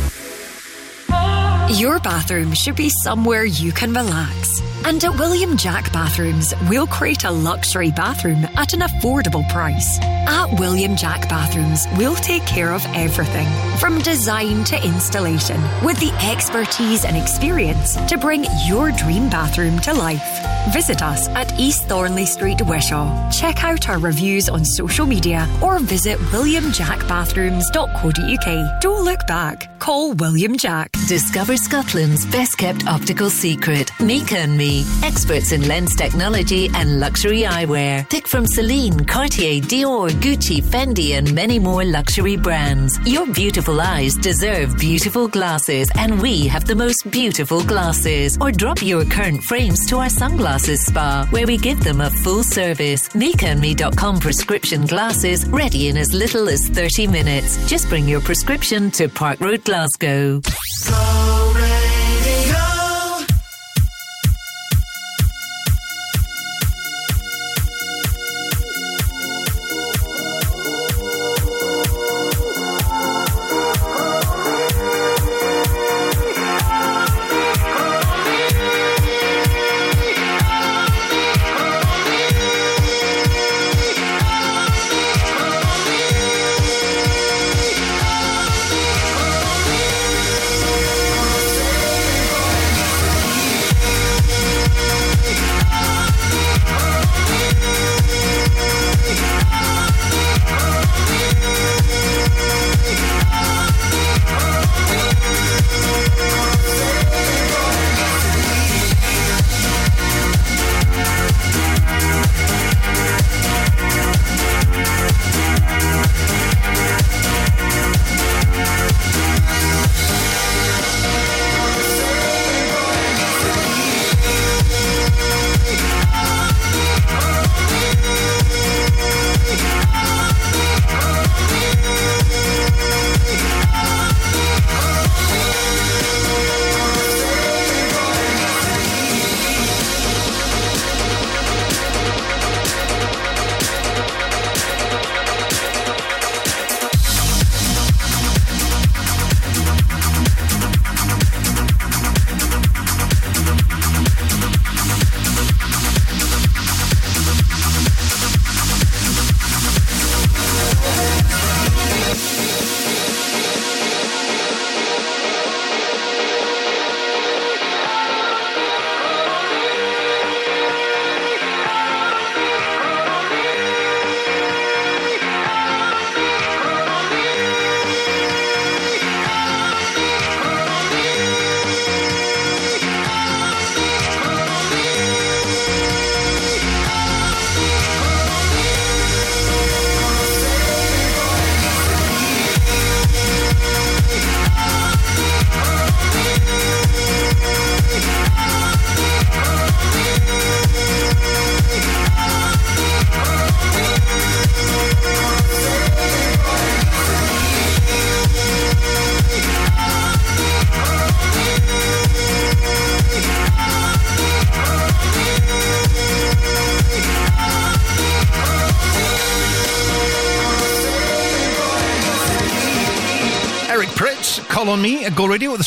[1.71, 4.61] Your bathroom should be somewhere you can relax.
[4.85, 9.99] And at William Jack Bathrooms, we'll create a luxury bathroom at an affordable price.
[10.03, 16.13] At William Jack Bathrooms, we'll take care of everything from design to installation with the
[16.31, 20.54] expertise and experience to bring your dream bathroom to life.
[20.73, 23.31] Visit us at East Thornley Street, Wishaw.
[23.31, 28.81] Check out our reviews on social media or visit williamjackbathrooms.co.uk.
[28.81, 29.79] Don't look back.
[29.79, 30.91] Call William Jack.
[31.07, 34.87] Discover Scotland's best kept optical secret, Mika and Me.
[35.03, 38.09] Experts in lens technology and luxury eyewear.
[38.09, 42.99] Pick from Celine, Cartier, Dior, Gucci, Fendi, and many more luxury brands.
[43.05, 48.39] Your beautiful eyes deserve beautiful glasses, and we have the most beautiful glasses.
[48.41, 52.43] Or drop your current frames to our sunglasses spa, where we give them a full
[52.43, 53.09] service.
[53.11, 57.65] MikaandMe.com prescription glasses ready in as little as 30 minutes.
[57.69, 60.41] Just bring your prescription to Park Road, Glasgow.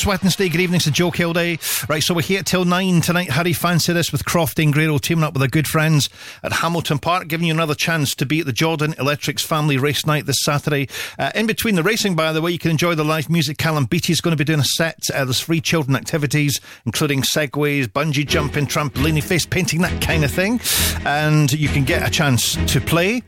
[0.03, 0.49] The Wednesday.
[0.49, 1.89] Good evening to Joe Kilday.
[1.89, 3.31] Right, so we're here till nine tonight.
[3.31, 6.09] Harry Fancy This with Crofty and Grado teaming up with our good friends
[6.43, 10.05] at Hamilton Park, giving you another chance to be at the Jordan Electrics Family Race
[10.05, 10.87] Night this Saturday.
[11.17, 13.57] Uh, in between the racing, by the way, you can enjoy the live music.
[13.57, 14.99] Callum Beattie is going to be doing a set.
[15.13, 20.31] Uh, there's free children activities, including segways, bungee jumping, trampoline, face painting, that kind of
[20.31, 20.59] thing.
[21.05, 23.23] And you can get a chance to play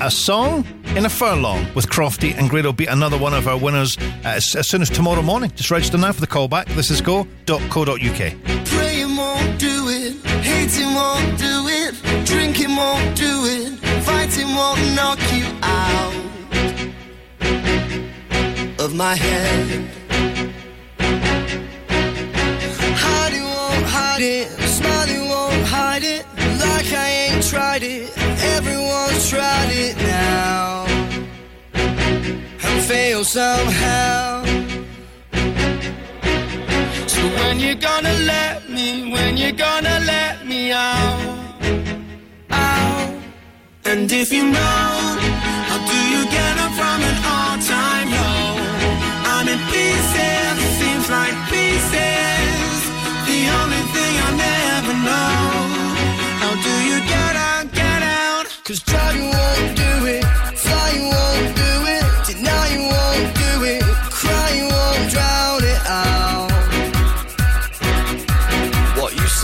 [0.00, 0.66] a song
[0.96, 4.54] in a furlong with Crofty and Grado be another one of our winners uh, as,
[4.54, 5.50] as soon as tomorrow morning.
[5.54, 6.66] Just register now for the callback.
[6.74, 7.96] This is go.co.uk.
[8.66, 13.72] Praying won't do it, hating won't do it, drinking won't do it,
[14.04, 16.14] fighting won't knock you out
[18.80, 19.90] of my head.
[22.96, 24.63] Hiding won't hide it,
[32.88, 34.44] failed somehow.
[37.06, 41.62] So when you gonna let me, when you gonna let me out,
[42.50, 43.14] out?
[43.86, 45.33] And if you know,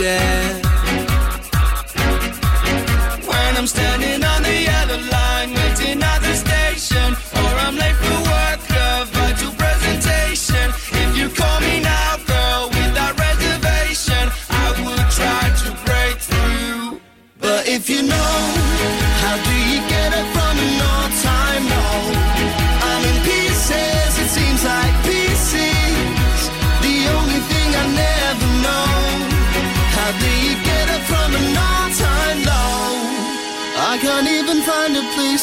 [0.03, 0.70] out.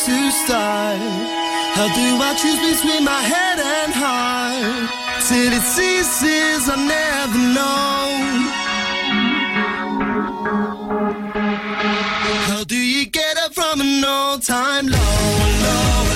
[0.05, 0.99] To start?
[1.77, 4.89] How do I choose between my head and heart?
[5.27, 7.97] Till it ceases, I never know.
[12.49, 14.97] How do you get up from an all time low?
[14.97, 16.06] low, low,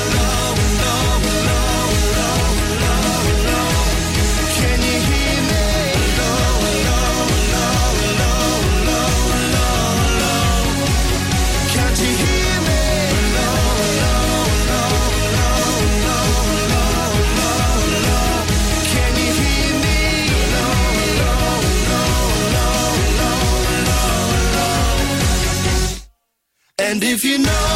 [26.91, 27.71] And if you know,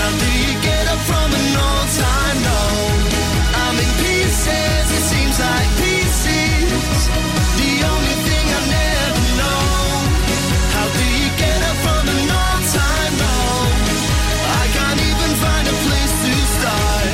[0.00, 2.72] how do you get up from an all-time low?
[3.60, 7.00] I'm in pieces, it seems like pieces.
[7.60, 9.68] The only thing I never know.
[10.72, 13.68] How do you get up from an all-time low?
[14.48, 17.12] I can't even find a place to start.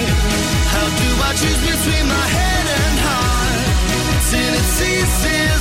[0.70, 3.66] How do I choose between my head and heart?
[4.30, 5.57] Till it ceases,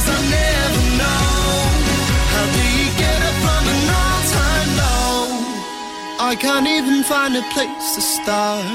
[6.28, 8.66] I can't even find a place to start.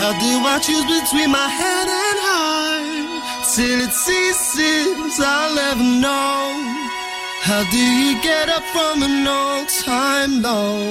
[0.00, 3.22] How do I choose between my head and heart?
[3.54, 6.50] Till it ceases, I'll never know.
[7.46, 10.82] How do you get up from an all-time low?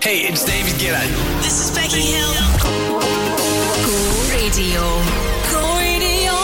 [0.00, 1.04] Hey, it's David Guetta.
[1.44, 2.32] This is Becky Hill.
[2.64, 4.82] Go Radio.
[5.52, 6.36] Go radio.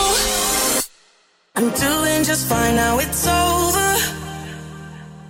[1.57, 3.82] I'm doing just fine now, it's over.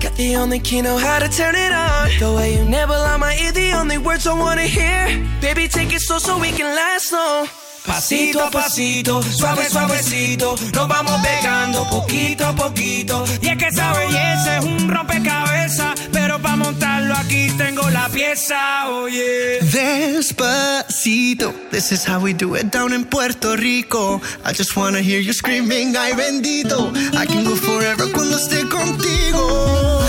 [0.00, 2.08] Got the only key, know how to turn it on.
[2.18, 5.08] The way you nibble on my ear, the only words I wanna hear.
[5.42, 7.46] Baby, take it slow so we can last long.
[7.86, 13.24] Pasito a pasito, suave suavecito, nos vamos pegando poquito a poquito.
[13.40, 18.88] Y es que esa belleza es un rompecabezas, pero para montarlo aquí tengo la pieza,
[18.88, 19.60] oye.
[19.62, 24.20] Despacito, this is how we do it down in Puerto Rico.
[24.44, 26.92] I just wanna hear you screaming, ay bendito.
[27.16, 30.02] I can go forever cuando esté contigo.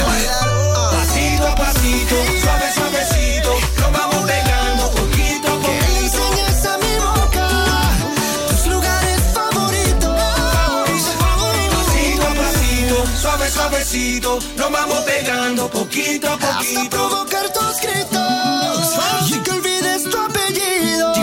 [0.92, 2.91] Pasito a pasito, suave suavecito,
[13.92, 19.32] suave suavecito, nos vamos pegando poquito a Hasta provocar tus gritos.
[19.32, 21.14] Y que olvides tu apellido.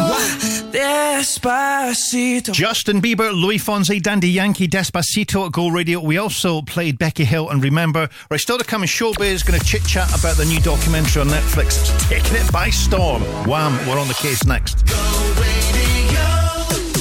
[0.70, 2.52] Despacito.
[2.52, 6.00] Justin Bieber, Luis Fonsi, Daddy Yankee, Despacito at Go Radio.
[6.00, 8.08] We also played Becky Hill and Remember.
[8.30, 11.28] Right, still to come in Showbiz, going to chit chat about the new documentary on
[11.28, 11.90] Netflix.
[11.94, 13.22] It's taking it by storm.
[13.46, 14.84] Wham, we're on the case next.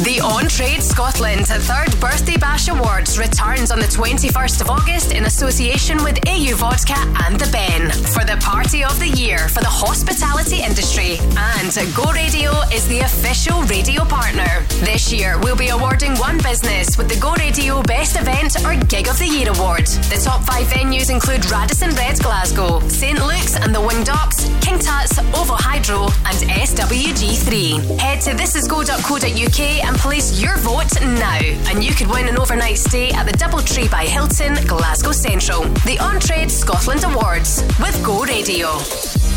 [0.03, 5.25] The On Trade Scotland Third Birthday Bash Awards returns on the 21st of August in
[5.25, 6.93] association with AU Vodka
[7.25, 11.17] and The Ben for the party of the year for the hospitality industry.
[11.33, 14.61] And Go Radio is the official radio partner.
[14.85, 19.07] This year, we'll be awarding one business with the Go Radio Best Event or Gig
[19.07, 19.87] of the Year award.
[20.13, 24.77] The top five venues include Radisson Red Glasgow, St Luke's and the Winged Ox, King
[24.77, 27.97] Tut's, OVO Hydro, and SWG3.
[27.97, 31.39] Head to thisisgo.co.uk and place your vote now,
[31.69, 35.63] and you could win an overnight stay at the Doubletree by Hilton, Glasgow Central.
[35.85, 39.36] The On Trade Scotland Awards with Go Radio.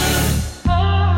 [0.01, 0.30] love.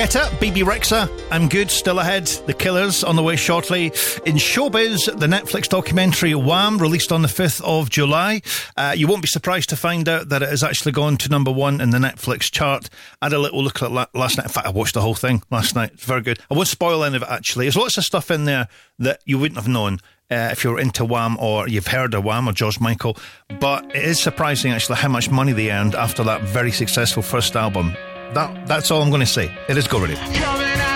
[0.00, 3.88] Get Up, Bebe Rexha, I'm Good, Still Ahead, The Killers on the way shortly.
[4.24, 8.40] In Showbiz, the Netflix documentary Wham, released on the 5th of July.
[8.78, 11.52] Uh, you won't be surprised to find out that it has actually gone to number
[11.52, 12.88] one in the Netflix chart.
[13.20, 14.46] I had a little look at it last night.
[14.46, 15.90] In fact, I watched the whole thing last night.
[15.92, 16.38] It's very good.
[16.50, 17.66] I won't spoil any of it, actually.
[17.66, 18.68] There's lots of stuff in there
[19.00, 19.98] that you wouldn't have known.
[20.30, 23.18] Uh, if you're into Wham or you've heard of Wham or George Michael.
[23.58, 27.54] But it is surprising actually how much money they earned after that very successful first
[27.54, 27.94] album.
[28.34, 29.50] That, that's all I'm going to say.
[29.68, 30.89] It is Go Radio.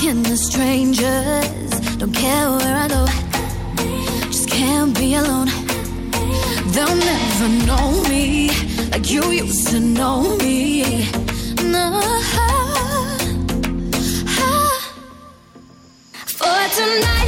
[0.00, 1.70] talking to strangers.
[1.98, 3.06] Don't care where I go,
[4.30, 5.48] just can't be alone.
[6.72, 8.50] They'll never know me
[8.90, 11.06] like you used to know me.
[11.62, 12.00] No.
[16.26, 17.19] For tonight.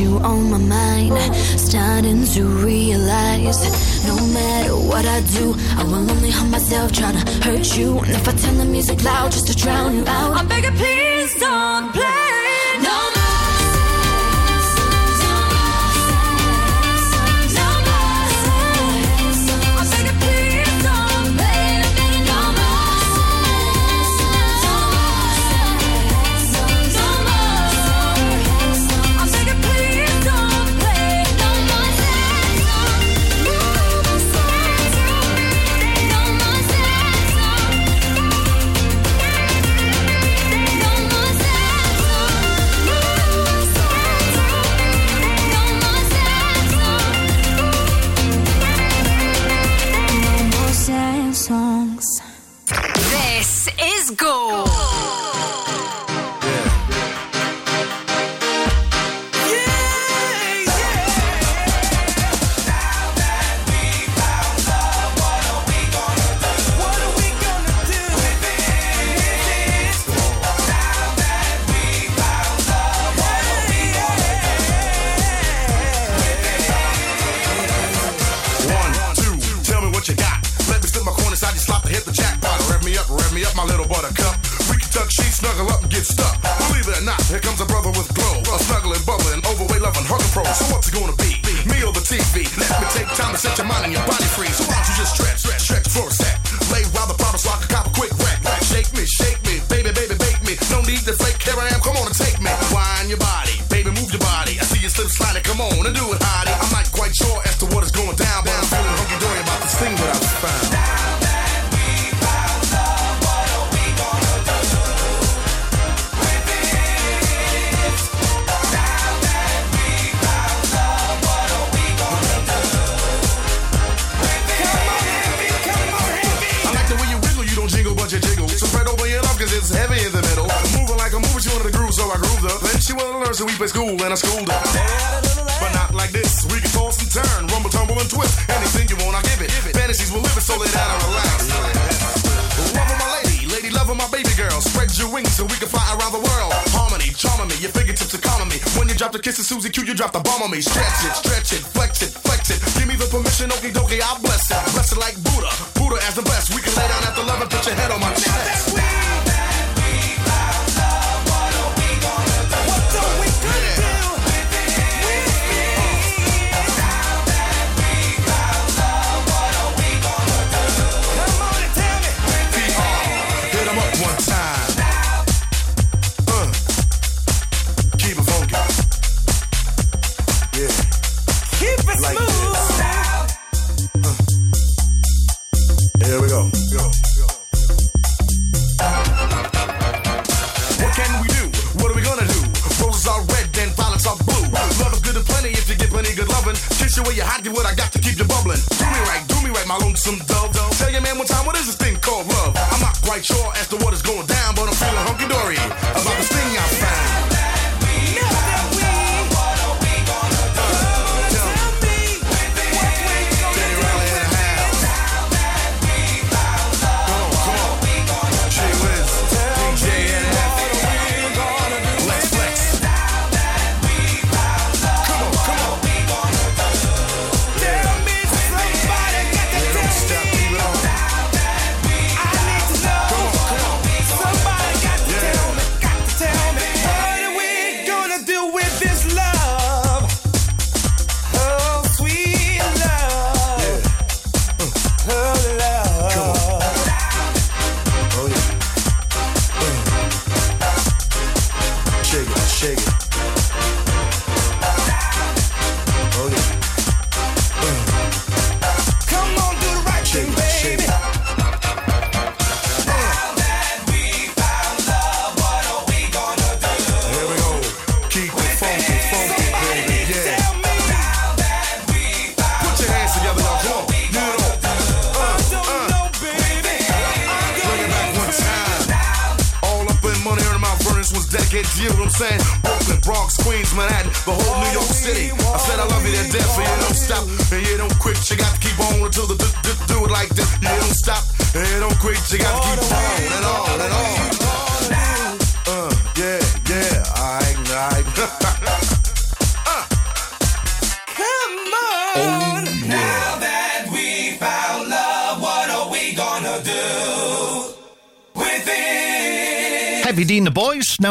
[0.00, 1.34] you on my mind.
[1.34, 3.60] Starting to realize
[4.06, 7.98] no matter what I do, I will only harm myself trying to hurt you.
[7.98, 10.72] And if I turn the music loud just to drown you out, I beg you,
[10.72, 12.19] please don't play.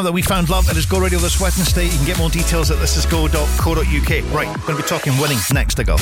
[0.10, 1.86] That we found love, it is Go Radio this Wednesday.
[1.86, 4.34] You can get more details at thisisgo.co.uk.
[4.34, 5.98] Right, we're going to be talking winning next to go.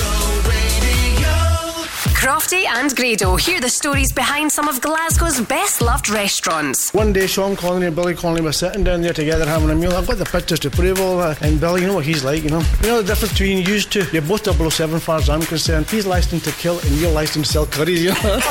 [2.47, 6.93] Crofty and Grado hear the stories behind some of Glasgow's best loved restaurants.
[6.93, 9.91] One day, Sean Connery and Billy Connolly were sitting down there together having a meal.
[9.91, 11.41] I've got the pictures to prove all that.
[11.41, 12.61] And Billy, you know what he's like, you know.
[12.81, 14.05] You know the difference between you two?
[14.13, 15.89] You're both 007 as far as I'm concerned.
[15.89, 18.15] He's licensed to kill and you're licensed to sell curries, you know.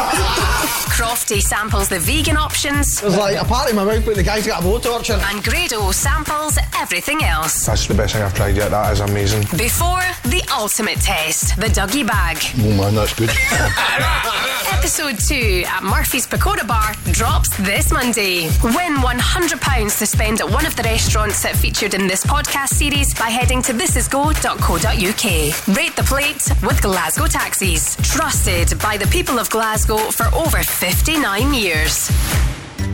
[0.96, 3.02] Crofty samples the vegan options.
[3.02, 5.20] It was like a party in my mouth, but the guy's got a blowtorch in.
[5.20, 7.64] And Grado samples everything else.
[7.64, 8.70] That's the best thing I've tried yet.
[8.72, 9.42] That is amazing.
[9.56, 12.36] Before the ultimate test, the Dougie Bag.
[12.58, 13.30] Oh man, that's good.
[14.72, 18.42] Episode 2 at Murphy's Pagoda Bar drops this Monday.
[18.62, 23.14] Win £100 to spend at one of the restaurants that featured in this podcast series
[23.14, 25.76] by heading to thisisgo.co.uk.
[25.76, 27.96] Rate the plate with Glasgow Taxis.
[28.02, 32.10] Trusted by the people of Glasgow for over 59 years.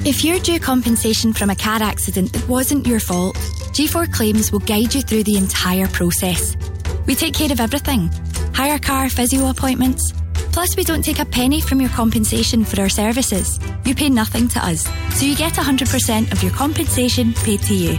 [0.04, 3.36] If you're due compensation from a car accident that wasn't your fault,
[3.74, 6.56] G4 Claims will guide you through the entire process.
[7.06, 8.08] We take care of everything
[8.54, 10.12] hire car, physio appointments.
[10.52, 13.58] Plus, we don't take a penny from your compensation for our services.
[13.84, 14.82] You pay nothing to us,
[15.16, 17.98] so you get 100% of your compensation paid to you.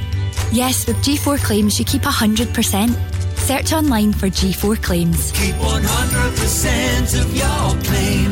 [0.51, 3.13] Yes, with G4 Claims, you keep 100%.
[3.37, 5.31] Search online for G4 Claims.
[5.31, 8.31] Keep 100% of your claim.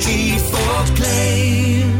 [0.00, 1.99] G4 claims.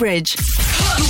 [0.00, 0.34] Coatbridge.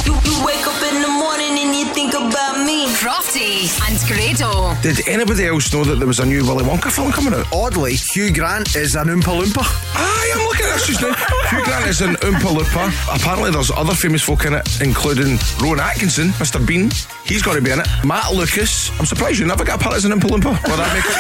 [0.05, 2.89] You, you wake up in the morning and you think about me.
[2.99, 4.75] Crofty and Grado.
[4.83, 7.47] Did anybody else know that there was a new Willy Wonka film coming out?
[7.53, 9.63] Oddly, Hugh Grant is an Oompa Loompa.
[9.95, 11.15] Aye, I'm looking at this just now.
[11.51, 13.17] Hugh Grant is an Oompa Loompa.
[13.17, 16.65] Apparently, there's other famous folk in it, including Rowan Atkinson, Mr.
[16.65, 16.91] Bean.
[17.25, 17.87] He's got to be in it.
[18.05, 18.91] Matt Lucas.
[18.99, 20.59] I'm surprised you never got a part as an Oompa Loompa.
[20.67, 21.15] Well, that make it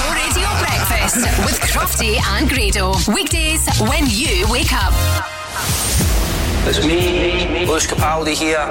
[0.00, 2.94] Go Radio Breakfast with Crofty and Grado.
[3.12, 5.31] Weekdays when you wake up.
[6.64, 8.64] It's me, Lewis Capaldi here.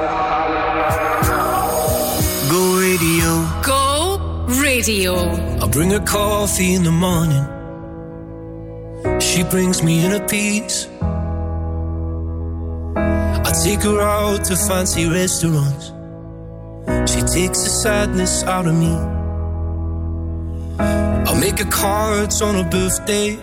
[2.50, 3.46] Go radio.
[3.62, 5.16] Go Radio.
[5.62, 7.46] I bring her coffee in the morning.
[9.20, 10.88] She brings me in a piece.
[12.96, 15.88] I take her out to fancy restaurants.
[17.12, 18.96] She takes the sadness out of me.
[20.80, 23.38] I make her cards on her birthday.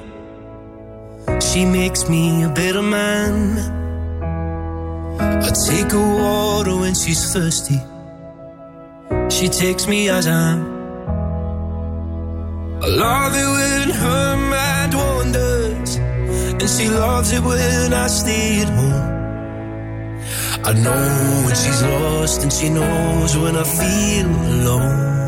[1.39, 3.78] She makes me a better man.
[5.21, 7.81] I take her water when she's thirsty.
[9.31, 10.61] She takes me as I am.
[12.83, 18.69] I love it when her mind wanders, and she loves it when I stay at
[18.69, 19.19] home.
[20.65, 25.28] I know when she's lost, and she knows when I feel alone.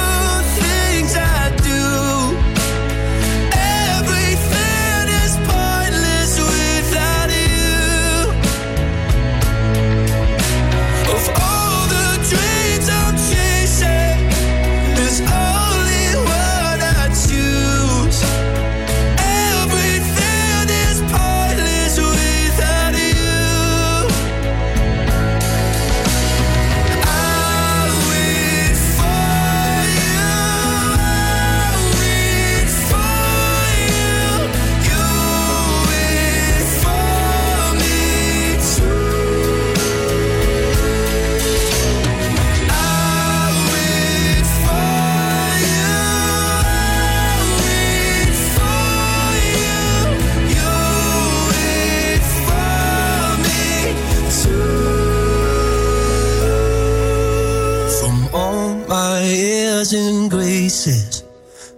[59.81, 61.23] and graces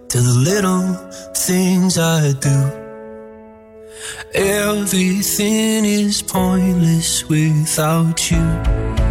[0.09, 0.93] to the little
[1.33, 2.59] things I do.
[4.33, 9.02] Everything is pointless without you.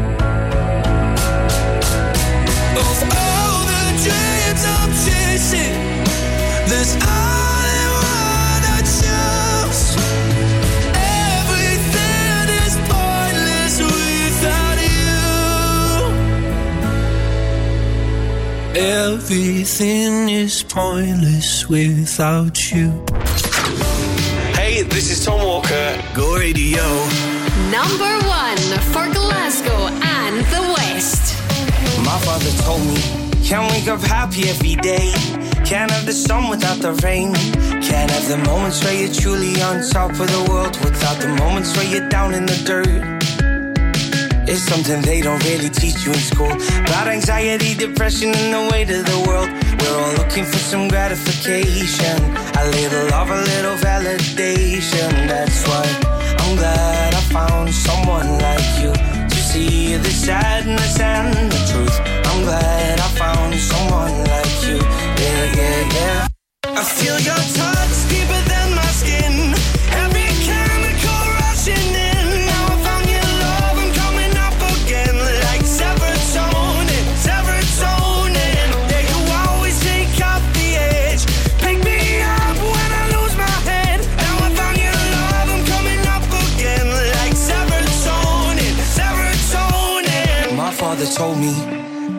[18.84, 22.90] Everything is pointless without you.
[24.58, 26.02] Hey, this is Tom Walker.
[26.14, 26.82] Go radio.
[27.70, 28.58] Number one
[28.90, 31.38] for Glasgow and the West.
[32.04, 32.98] My father told me,
[33.46, 35.12] can't wake up happy every day.
[35.64, 37.34] Can't have the sun without the rain.
[37.82, 41.76] Can't have the moments where you're truly on top of the world without the moments
[41.76, 43.21] where you're down in the dirt.
[44.52, 46.52] It's something they don't really teach you in school.
[46.84, 49.48] About anxiety, depression, and the weight of the world.
[49.80, 52.18] We're all looking for some gratification.
[52.60, 55.08] A little love, a little validation.
[55.26, 55.86] That's why
[56.42, 61.96] I'm glad I found someone like you to see the sadness and the truth.
[62.28, 64.76] I'm glad I found someone like you.
[65.22, 66.28] Yeah, yeah, yeah.
[66.66, 68.61] I feel your touch deeper than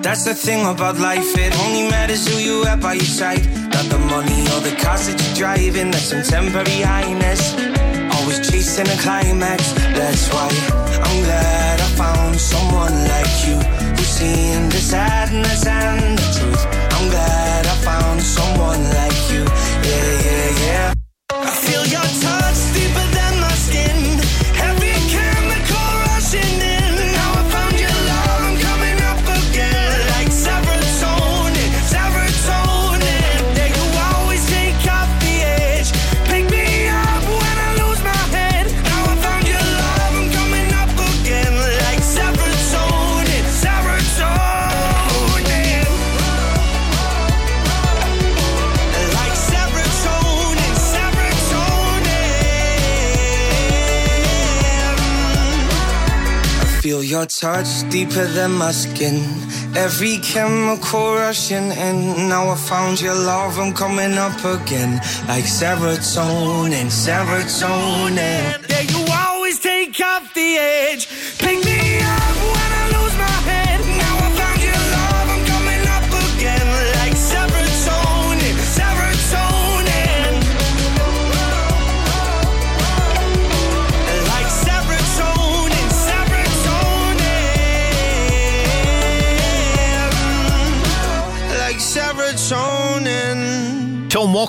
[0.03, 3.45] That's the thing about life, it only matters who you have by your side.
[3.71, 7.55] Not the money or the cars that you're driving, that's some temporary highness.
[8.15, 10.49] Always chasing a climax, that's why
[11.07, 13.55] I'm glad I found someone like you
[13.95, 16.63] who's seen the sadness and the truth.
[16.95, 18.72] I'm glad I found someone
[57.03, 59.17] your touch deeper than my skin.
[59.75, 62.29] Every chemical rushing in.
[62.29, 64.93] Now I found your love, I'm coming up again.
[65.27, 68.69] Like serotonin, serotonin.
[68.69, 71.07] Yeah, you always take off the edge.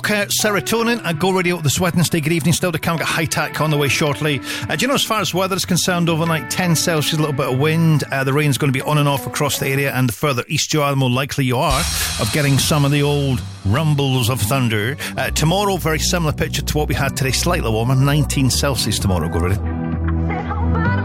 [0.03, 1.03] Serotonin.
[1.03, 2.19] At Go Radio this Wednesday.
[2.19, 2.53] Good evening.
[2.53, 2.97] Still to come.
[2.97, 4.39] Got high tack on the way shortly.
[4.69, 7.33] Uh, do you know, as far as weather is concerned, overnight 10 Celsius, a little
[7.33, 8.03] bit of wind.
[8.11, 10.43] Uh, the rain's going to be on and off across the area, and the further
[10.47, 11.83] east you are, the more likely you are
[12.19, 14.97] of getting some of the old rumbles of thunder.
[15.17, 19.29] Uh, tomorrow, very similar picture to what we had today, slightly warmer, 19 Celsius tomorrow.
[19.29, 21.04] Go Radio.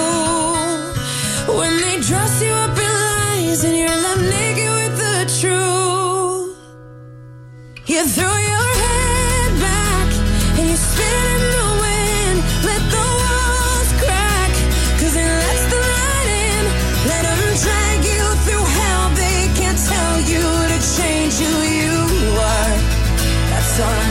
[1.57, 6.55] When they dress you up in lies and you're left naked with the truth,
[7.87, 10.09] you throw your head back
[10.57, 12.37] and you spin in the wind.
[12.69, 14.51] Let the walls crack,
[14.99, 16.63] cause it lets the light in.
[17.63, 19.05] Drag you through hell.
[19.21, 21.97] They can't tell you to change who you
[22.39, 22.75] are.
[23.51, 24.10] That's all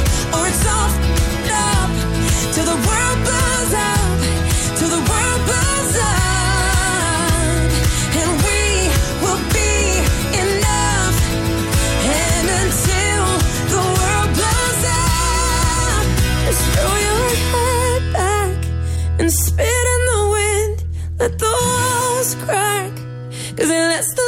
[21.21, 22.95] Let the walls crack,
[23.55, 24.20] cause it lets the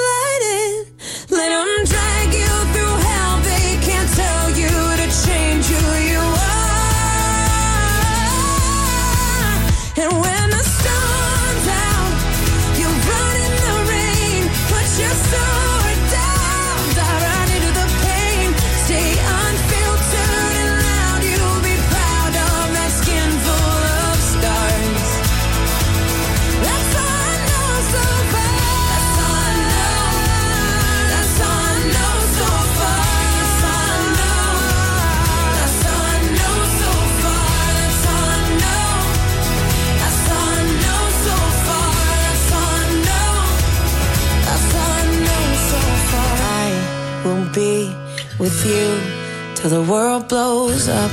[48.63, 51.11] till the world blows up.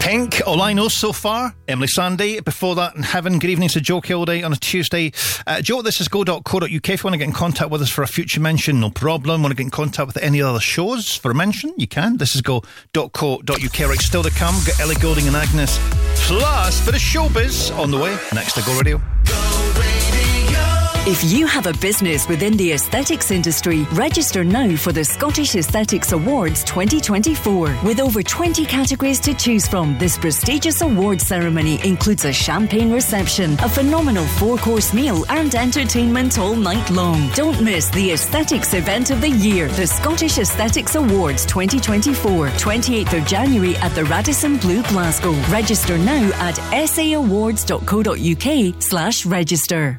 [0.00, 1.54] Pink, all I know so far.
[1.66, 3.38] Emeli Sandé, before that in heaven.
[3.38, 5.12] Good evening to Joe Kilday on a Tuesday.
[5.46, 6.64] Uh, Joe, this is go.co.uk.
[6.66, 9.42] If you want to get in contact with us for a future mention, no problem.
[9.42, 12.18] Want to get in contact with any other shows for a mention, you can.
[12.18, 13.48] This is go.co.uk.
[13.48, 14.54] Right, still to come.
[14.66, 15.78] Got Ellie Goulding and Agnes.
[16.26, 18.14] Plus, bit of showbiz on the way.
[18.34, 19.00] Next to Go Radio.
[21.06, 26.12] If you have a business within the aesthetics industry, register now for the Scottish Aesthetics
[26.12, 27.78] Awards 2024.
[27.84, 33.52] With over 20 categories to choose from, this prestigious award ceremony includes a champagne reception,
[33.60, 37.28] a phenomenal four course meal, and entertainment all night long.
[37.34, 43.26] Don't miss the aesthetics event of the year, the Scottish Aesthetics Awards 2024, 28th of
[43.26, 45.32] January at the Radisson Blu Glasgow.
[45.50, 49.98] Register now at saawards.co.uk slash register.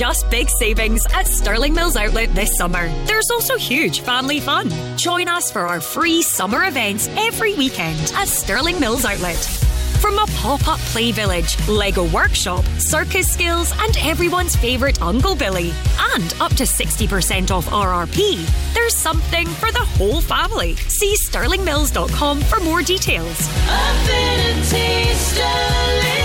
[0.00, 2.88] Just big savings at Stirling Mills Outlet this summer.
[3.04, 4.70] There's also huge family fun.
[4.96, 9.36] Join us for our free summer events every weekend at Stirling Mills Outlet.
[10.00, 15.70] From a pop up play village, Lego workshop, circus skills, and everyone's favourite Uncle Billy,
[16.14, 20.76] and up to 60% off RRP, there's something for the whole family.
[20.76, 23.38] See sterlingmills.com for more details.
[23.68, 26.19] Affinity Sterling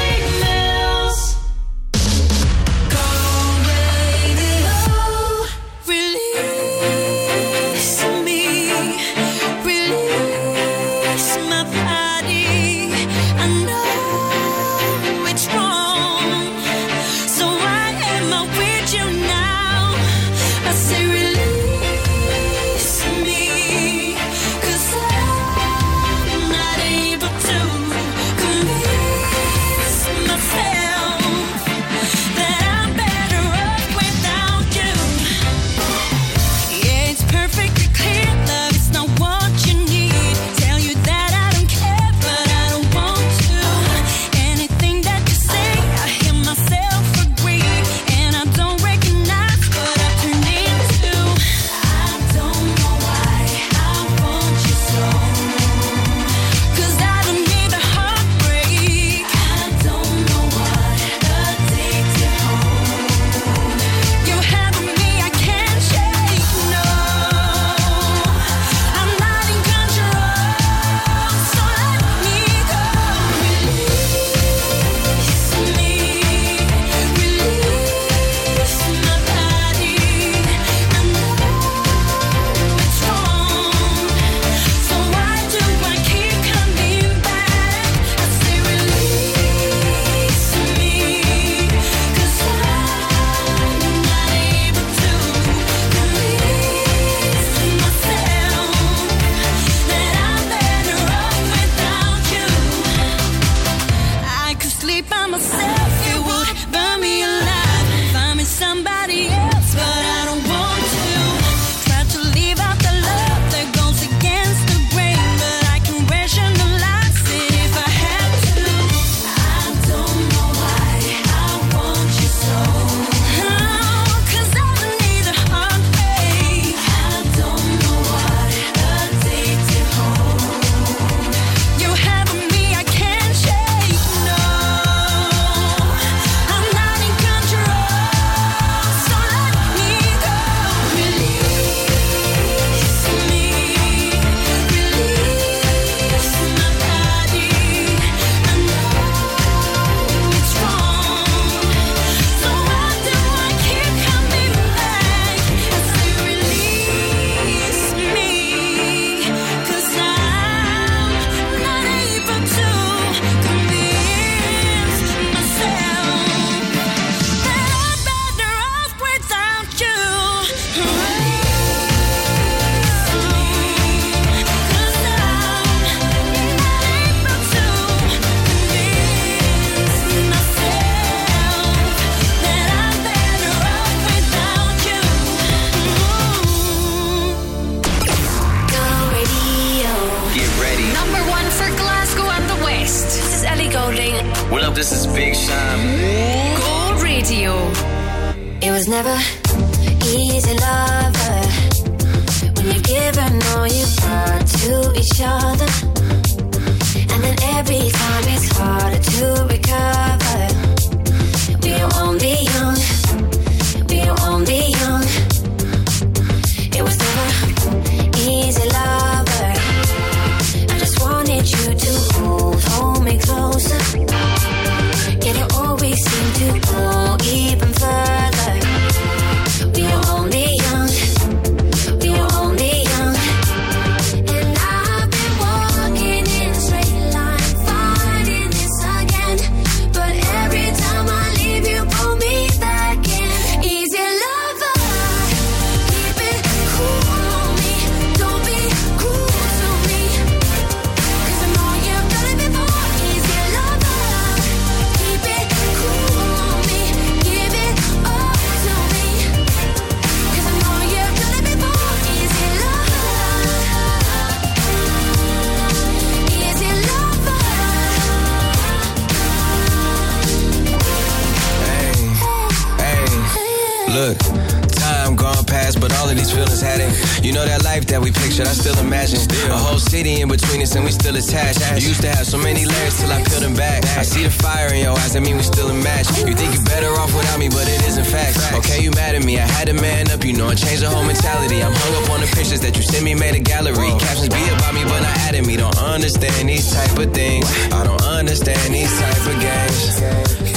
[296.85, 297.45] type of things.
[297.71, 300.01] I don't understand these type of games.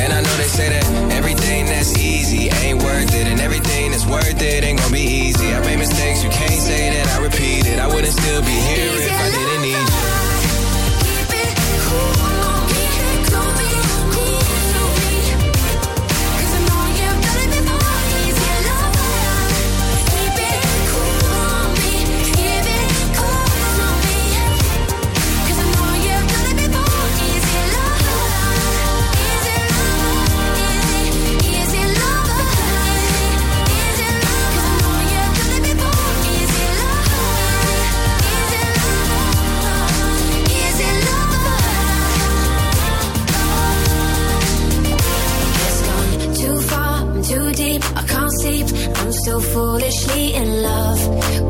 [0.01, 4.07] And I know they say that everything that's easy ain't worth it, and everything that's
[4.07, 5.55] worth it ain't gonna be easy.
[5.55, 7.79] I made mistakes, you can't say that I repeat it.
[7.79, 10.08] I wouldn't still be here if I didn't need you.
[49.31, 51.01] I'm foolishly in love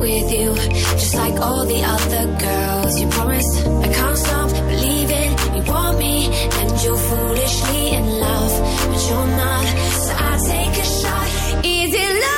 [0.01, 0.55] with you.
[1.01, 3.67] Just like all the other girls you promised.
[3.67, 6.27] I can't stop believing you want me,
[6.59, 8.53] and you're foolishly in love,
[8.91, 9.67] but you're not.
[10.05, 11.65] So I take a shot.
[11.65, 12.38] Easy lover.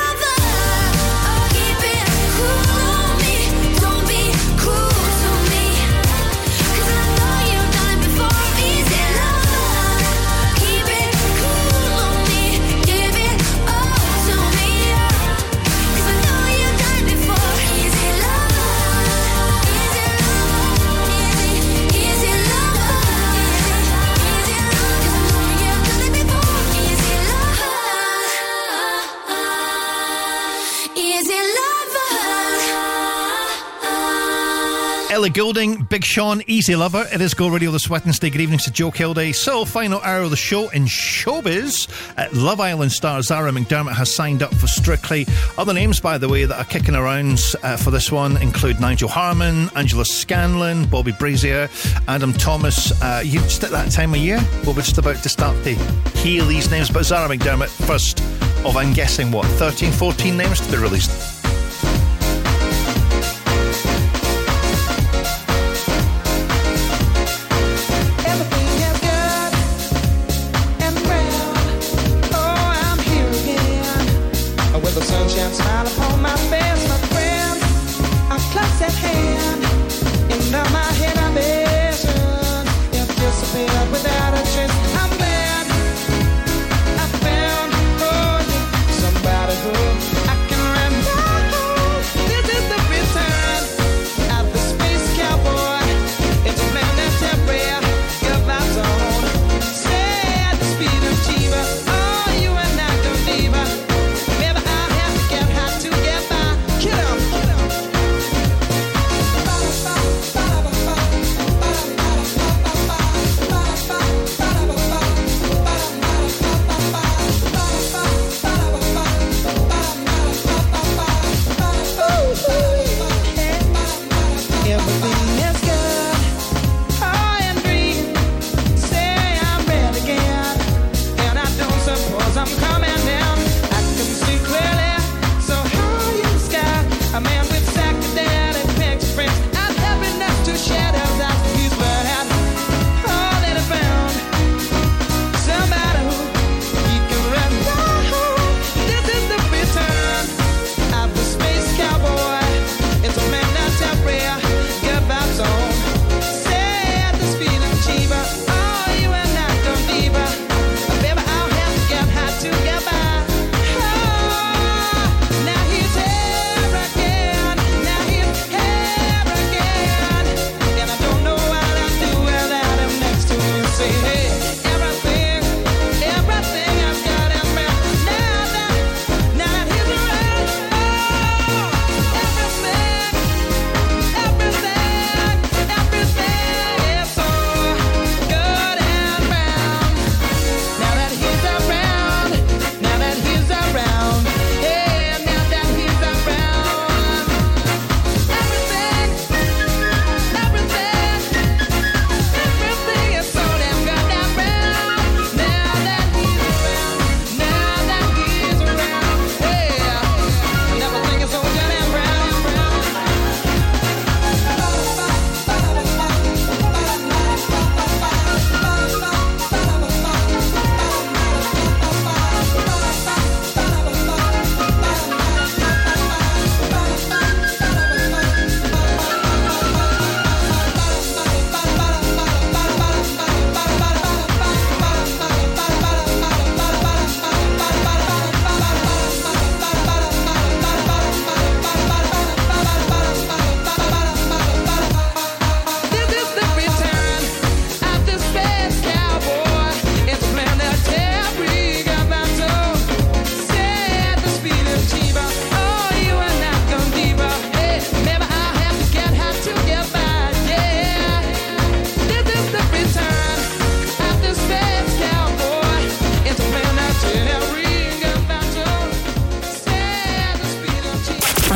[35.21, 37.05] Ellie Goulding, Big Sean, Easy Lover.
[37.13, 38.31] It is Go Radio this Wednesday.
[38.31, 39.35] Good evening to Joe Kilday.
[39.35, 41.87] So, final hour of the show in showbiz.
[42.17, 45.27] Uh, Love Island star Zara McDermott has signed up for Strictly.
[45.59, 49.09] Other names, by the way, that are kicking around uh, for this one include Nigel
[49.09, 51.69] Harman, Angela Scanlon, Bobby Brazier,
[52.07, 52.99] Adam Thomas.
[52.99, 55.75] Uh, you just at that time of year, well, we're just about to start to
[56.17, 56.89] hear these names.
[56.89, 58.21] But Zara McDermott, first
[58.65, 61.40] of, I'm guessing, what, 13, 14 names to be released?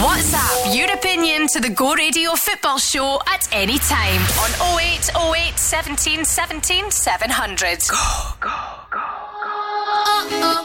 [0.04, 6.26] WhatsApp your opinion to the Go Radio Football Show at any time on 0808 17
[6.26, 7.80] 17 700.
[7.88, 7.96] Go,
[8.42, 8.50] go,
[8.92, 9.00] go, go.
[9.00, 10.65] Uh-oh.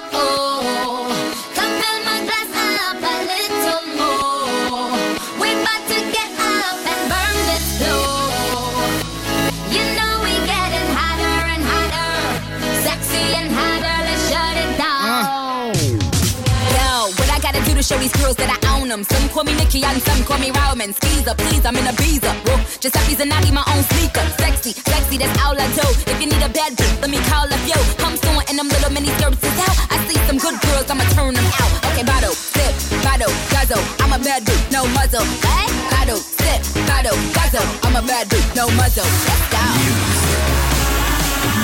[17.91, 19.03] Show these girls that I own them?
[19.03, 20.95] Some call me Nicki and some call me Roman.
[20.95, 22.31] Skeezer, please, I'm in a beezer.
[22.47, 24.23] Whoa, Giuseppe Zanotti, my own sneaker.
[24.39, 25.83] Sexy, sexy, that's all I do.
[26.07, 27.75] If you need a bad bitch, let me call up yo.
[28.07, 29.75] I'm soon and them little mini skirts is out.
[29.91, 31.73] I see some good girls, I'ma turn them out.
[31.91, 32.71] Okay, bottle, sip,
[33.03, 33.83] bottle, guzzle.
[33.99, 35.27] I'm a bad bitch, no muzzle.
[35.43, 35.67] Hey?
[35.91, 37.67] Bottle, sip, bottle, guzzle.
[37.83, 39.03] I'm a bad bitch, no muzzle.
[39.03, 39.67] Let's go.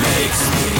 [0.03, 0.76] Makes me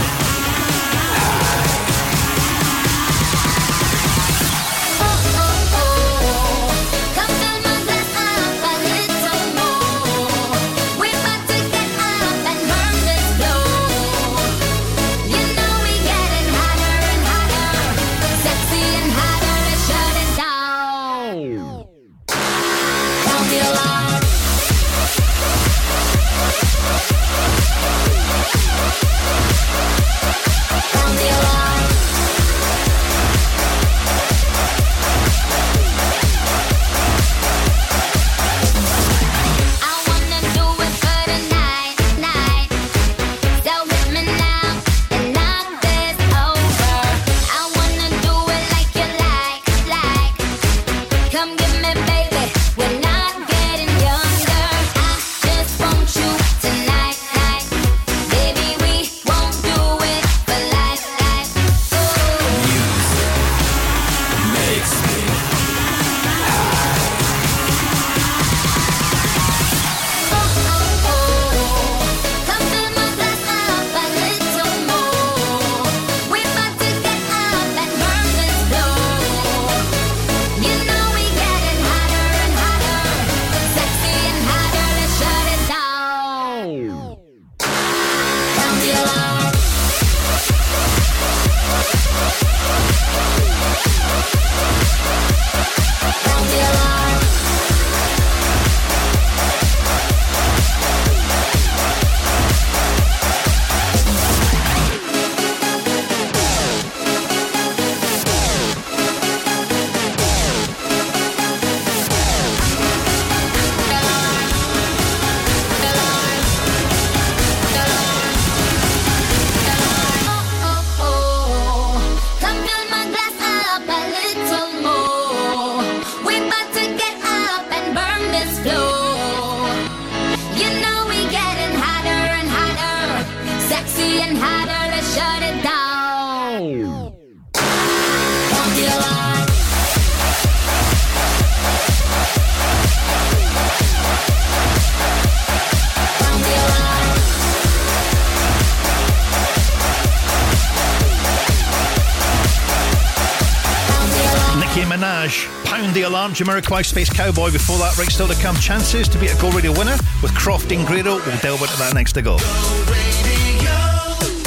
[156.38, 157.52] Pound the Jamiroquai Space Cowboy.
[157.52, 158.56] Before that, right still to come.
[158.58, 161.16] Chances to be a Go Radio winner with Croft Grado.
[161.16, 162.38] We'll delve into that next to go.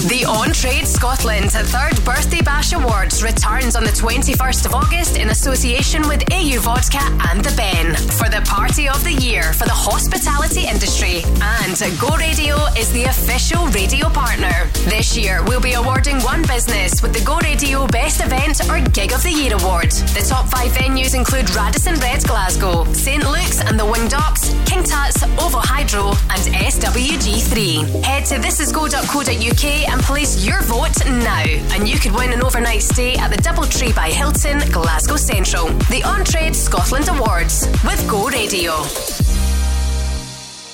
[0.09, 5.29] The On Trade Scotland Third Birthday Bash Awards returns on the 21st of August in
[5.29, 9.77] association with AU Vodka and The Ben for the party of the year for the
[9.77, 11.21] hospitality industry.
[11.45, 14.71] And Go Radio is the official radio partner.
[14.89, 19.13] This year, we'll be awarding one business with the Go Radio Best Event or Gig
[19.13, 19.93] of the Year award.
[20.17, 24.83] The top five venues include Radisson Red Glasgow, St Luke's and the Winged Ox, King
[24.83, 28.03] Tut's, Ovo Hydro, and SWG3.
[28.03, 31.45] Head to thisisgo.co.uk and place your vote now,
[31.75, 35.67] and you could win an overnight stay at the Doubletree by Hilton, Glasgow Central.
[35.91, 38.73] The On Trade Scotland Awards with Go Radio.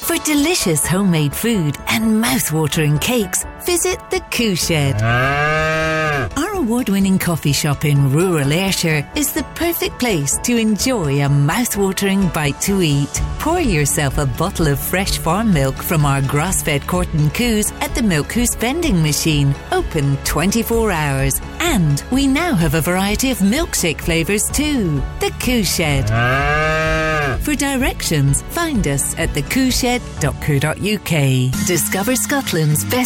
[0.07, 4.95] For delicious homemade food and mouth-watering cakes, visit the Coo Shed.
[5.03, 6.29] Ah.
[6.37, 12.29] Our award-winning coffee shop in rural Ayrshire is the perfect place to enjoy a mouth-watering
[12.29, 13.21] bite to eat.
[13.47, 18.03] Pour yourself a bottle of fresh farm milk from our grass-fed Corton Coos at the
[18.03, 21.41] Milk Coos vending machine, open 24 hours.
[21.61, 25.01] And we now have a variety of milkshake flavours too.
[25.21, 26.11] The Coo Shed.
[26.11, 27.39] Ah.
[27.43, 31.67] For directions, find us at thecooshed.co.uk.
[31.69, 33.06] Discover Scotland's best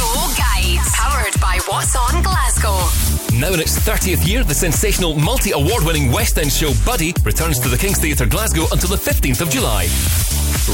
[1.31, 3.39] Powered by What's On Glasgow.
[3.39, 7.59] Now in its 30th year, the sensational multi award winning West End show Buddy returns
[7.59, 9.83] to the King's Theatre Glasgow until the 15th of July.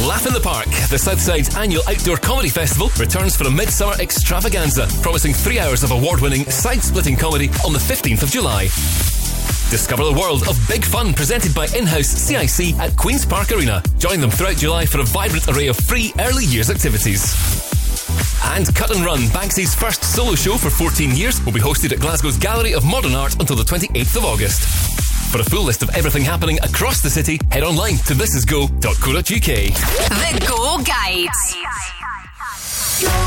[0.07, 4.87] Laugh in the Park, the Southside's annual outdoor comedy festival, returns for a midsummer extravaganza,
[5.01, 8.63] promising three hours of award winning, side splitting comedy on the 15th of July.
[9.69, 13.83] Discover the world of big fun presented by in-house CIC at Queen's Park Arena.
[13.97, 17.66] Join them throughout July for a vibrant array of free early years activities.
[18.55, 21.99] And Cut and Run, Banksy's first solo show for 14 years, will be hosted at
[21.99, 24.63] Glasgow's Gallery of Modern Art until the 28th of August.
[25.31, 29.23] For a full list of everything happening across the city, head online to thisisgo.co.uk.
[29.23, 31.55] The Go Guides.
[32.99, 33.26] I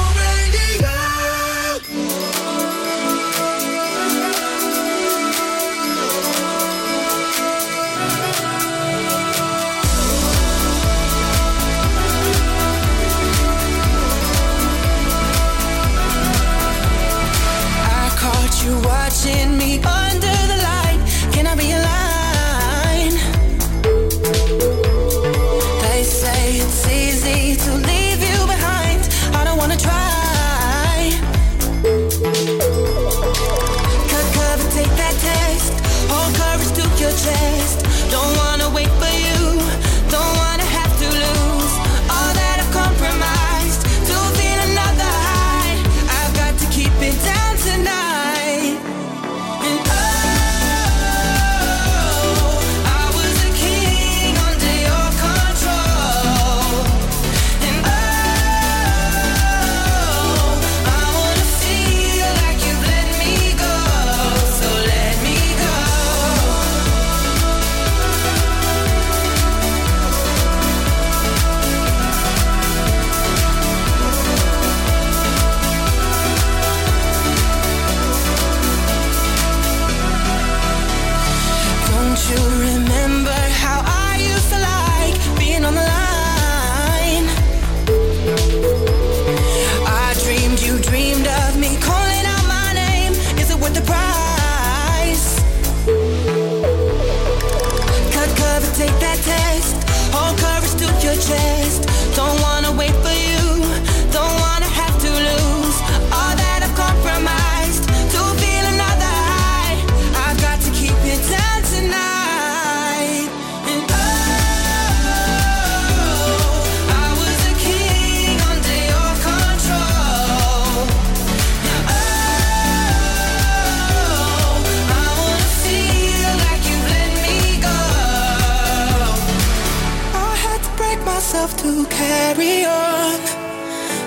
[132.21, 133.19] carry on.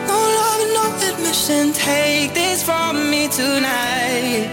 [0.09, 1.73] No love no admission.
[1.73, 4.52] Take this from me tonight.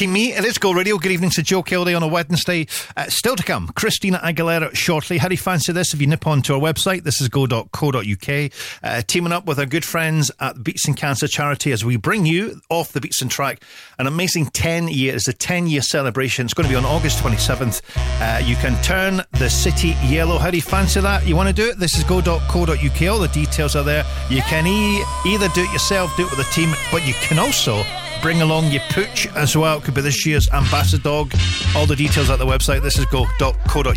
[0.00, 0.32] Top 8 breaking me.
[0.32, 0.96] It is Go Radio.
[0.96, 2.66] Good evening to Joe Kilday on a Wednesday.
[2.96, 5.18] Uh, still to come, Christina Aguilera shortly.
[5.18, 5.92] How do you fancy this?
[5.92, 8.50] If you nip onto our website, this is go.co.uk.
[8.82, 12.62] Uh, teaming up with our good friends at Beatson Cancer Charity as we bring you
[12.70, 13.62] off the Beatson Track
[13.98, 15.14] an amazing 10 year.
[15.14, 16.46] It's a 10 year celebration.
[16.46, 17.82] It's going to be on August 27th.
[18.22, 20.38] Uh, you can turn the city yellow.
[20.38, 21.26] How do you fancy that?
[21.26, 21.78] You want to do it?
[21.78, 23.02] This is go.co.uk.
[23.02, 24.06] All the details are there.
[24.30, 27.38] You can e- either do it yourself, do it with a team, but you can
[27.38, 27.84] also
[28.22, 29.78] bring along your pooch as well.
[29.78, 31.32] It could be this year's ambassador dog.
[31.76, 32.82] All the details at the website.
[32.82, 33.90] This is go.co.uk.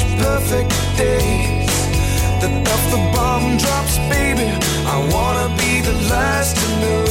[0.00, 1.66] such perfect days
[2.40, 4.48] that if the bomb drops, baby,
[4.86, 7.04] I wanna be the last to know.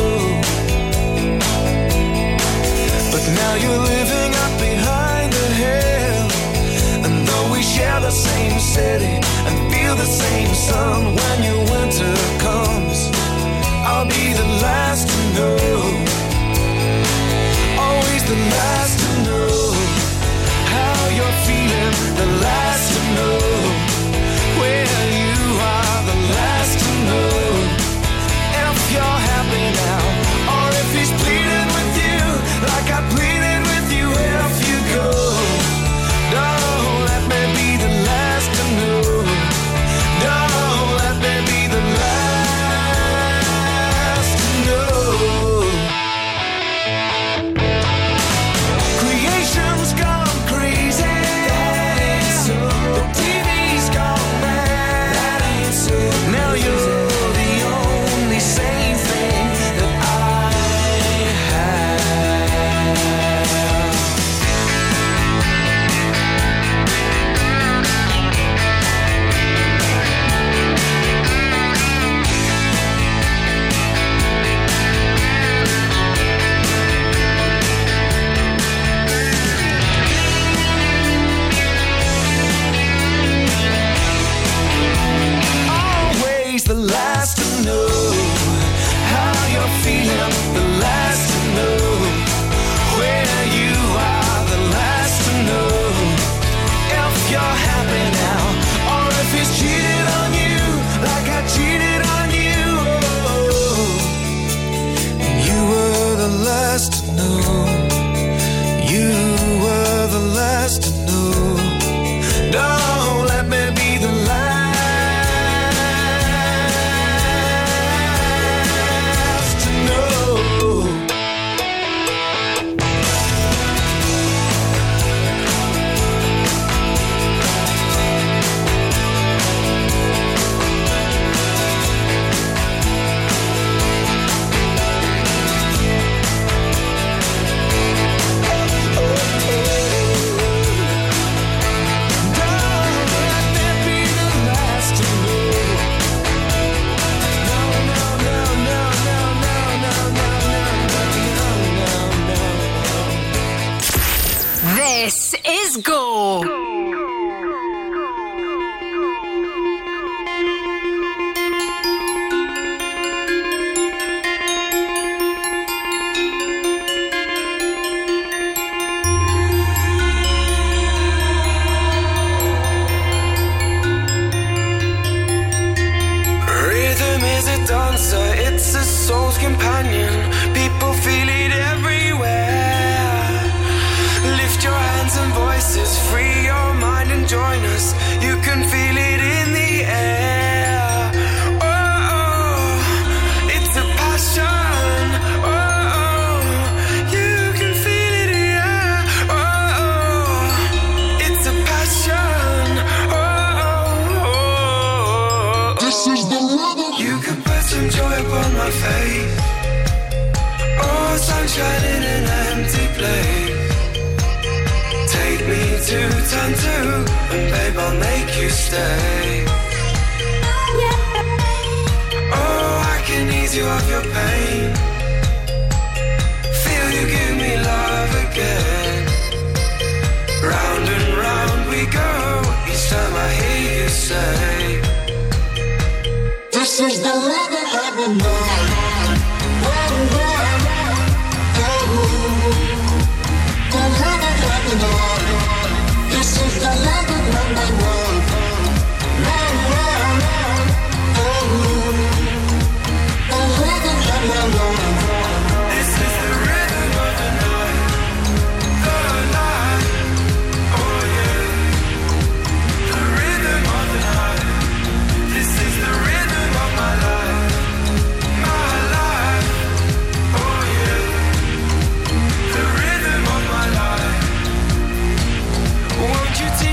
[3.11, 6.27] But now you're living up behind the hill,
[7.05, 9.15] and though we share the same city
[9.47, 12.15] and feel the same sun, when your winter
[12.47, 12.97] comes,
[13.89, 15.57] I'll be the last to know.
[17.85, 19.51] Always the last to know
[20.75, 21.93] how you're feeling.
[22.21, 22.78] The last
[23.19, 23.58] you.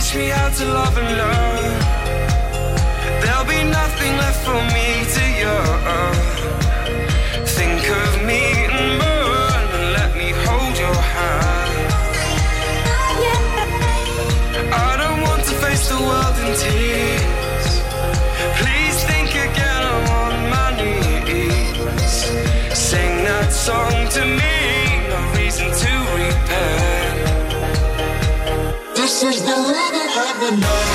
[0.07, 1.81] teach me how to love and learn.
[3.23, 4.86] There'll be nothing left for me.
[29.29, 30.86] is the limit of the night.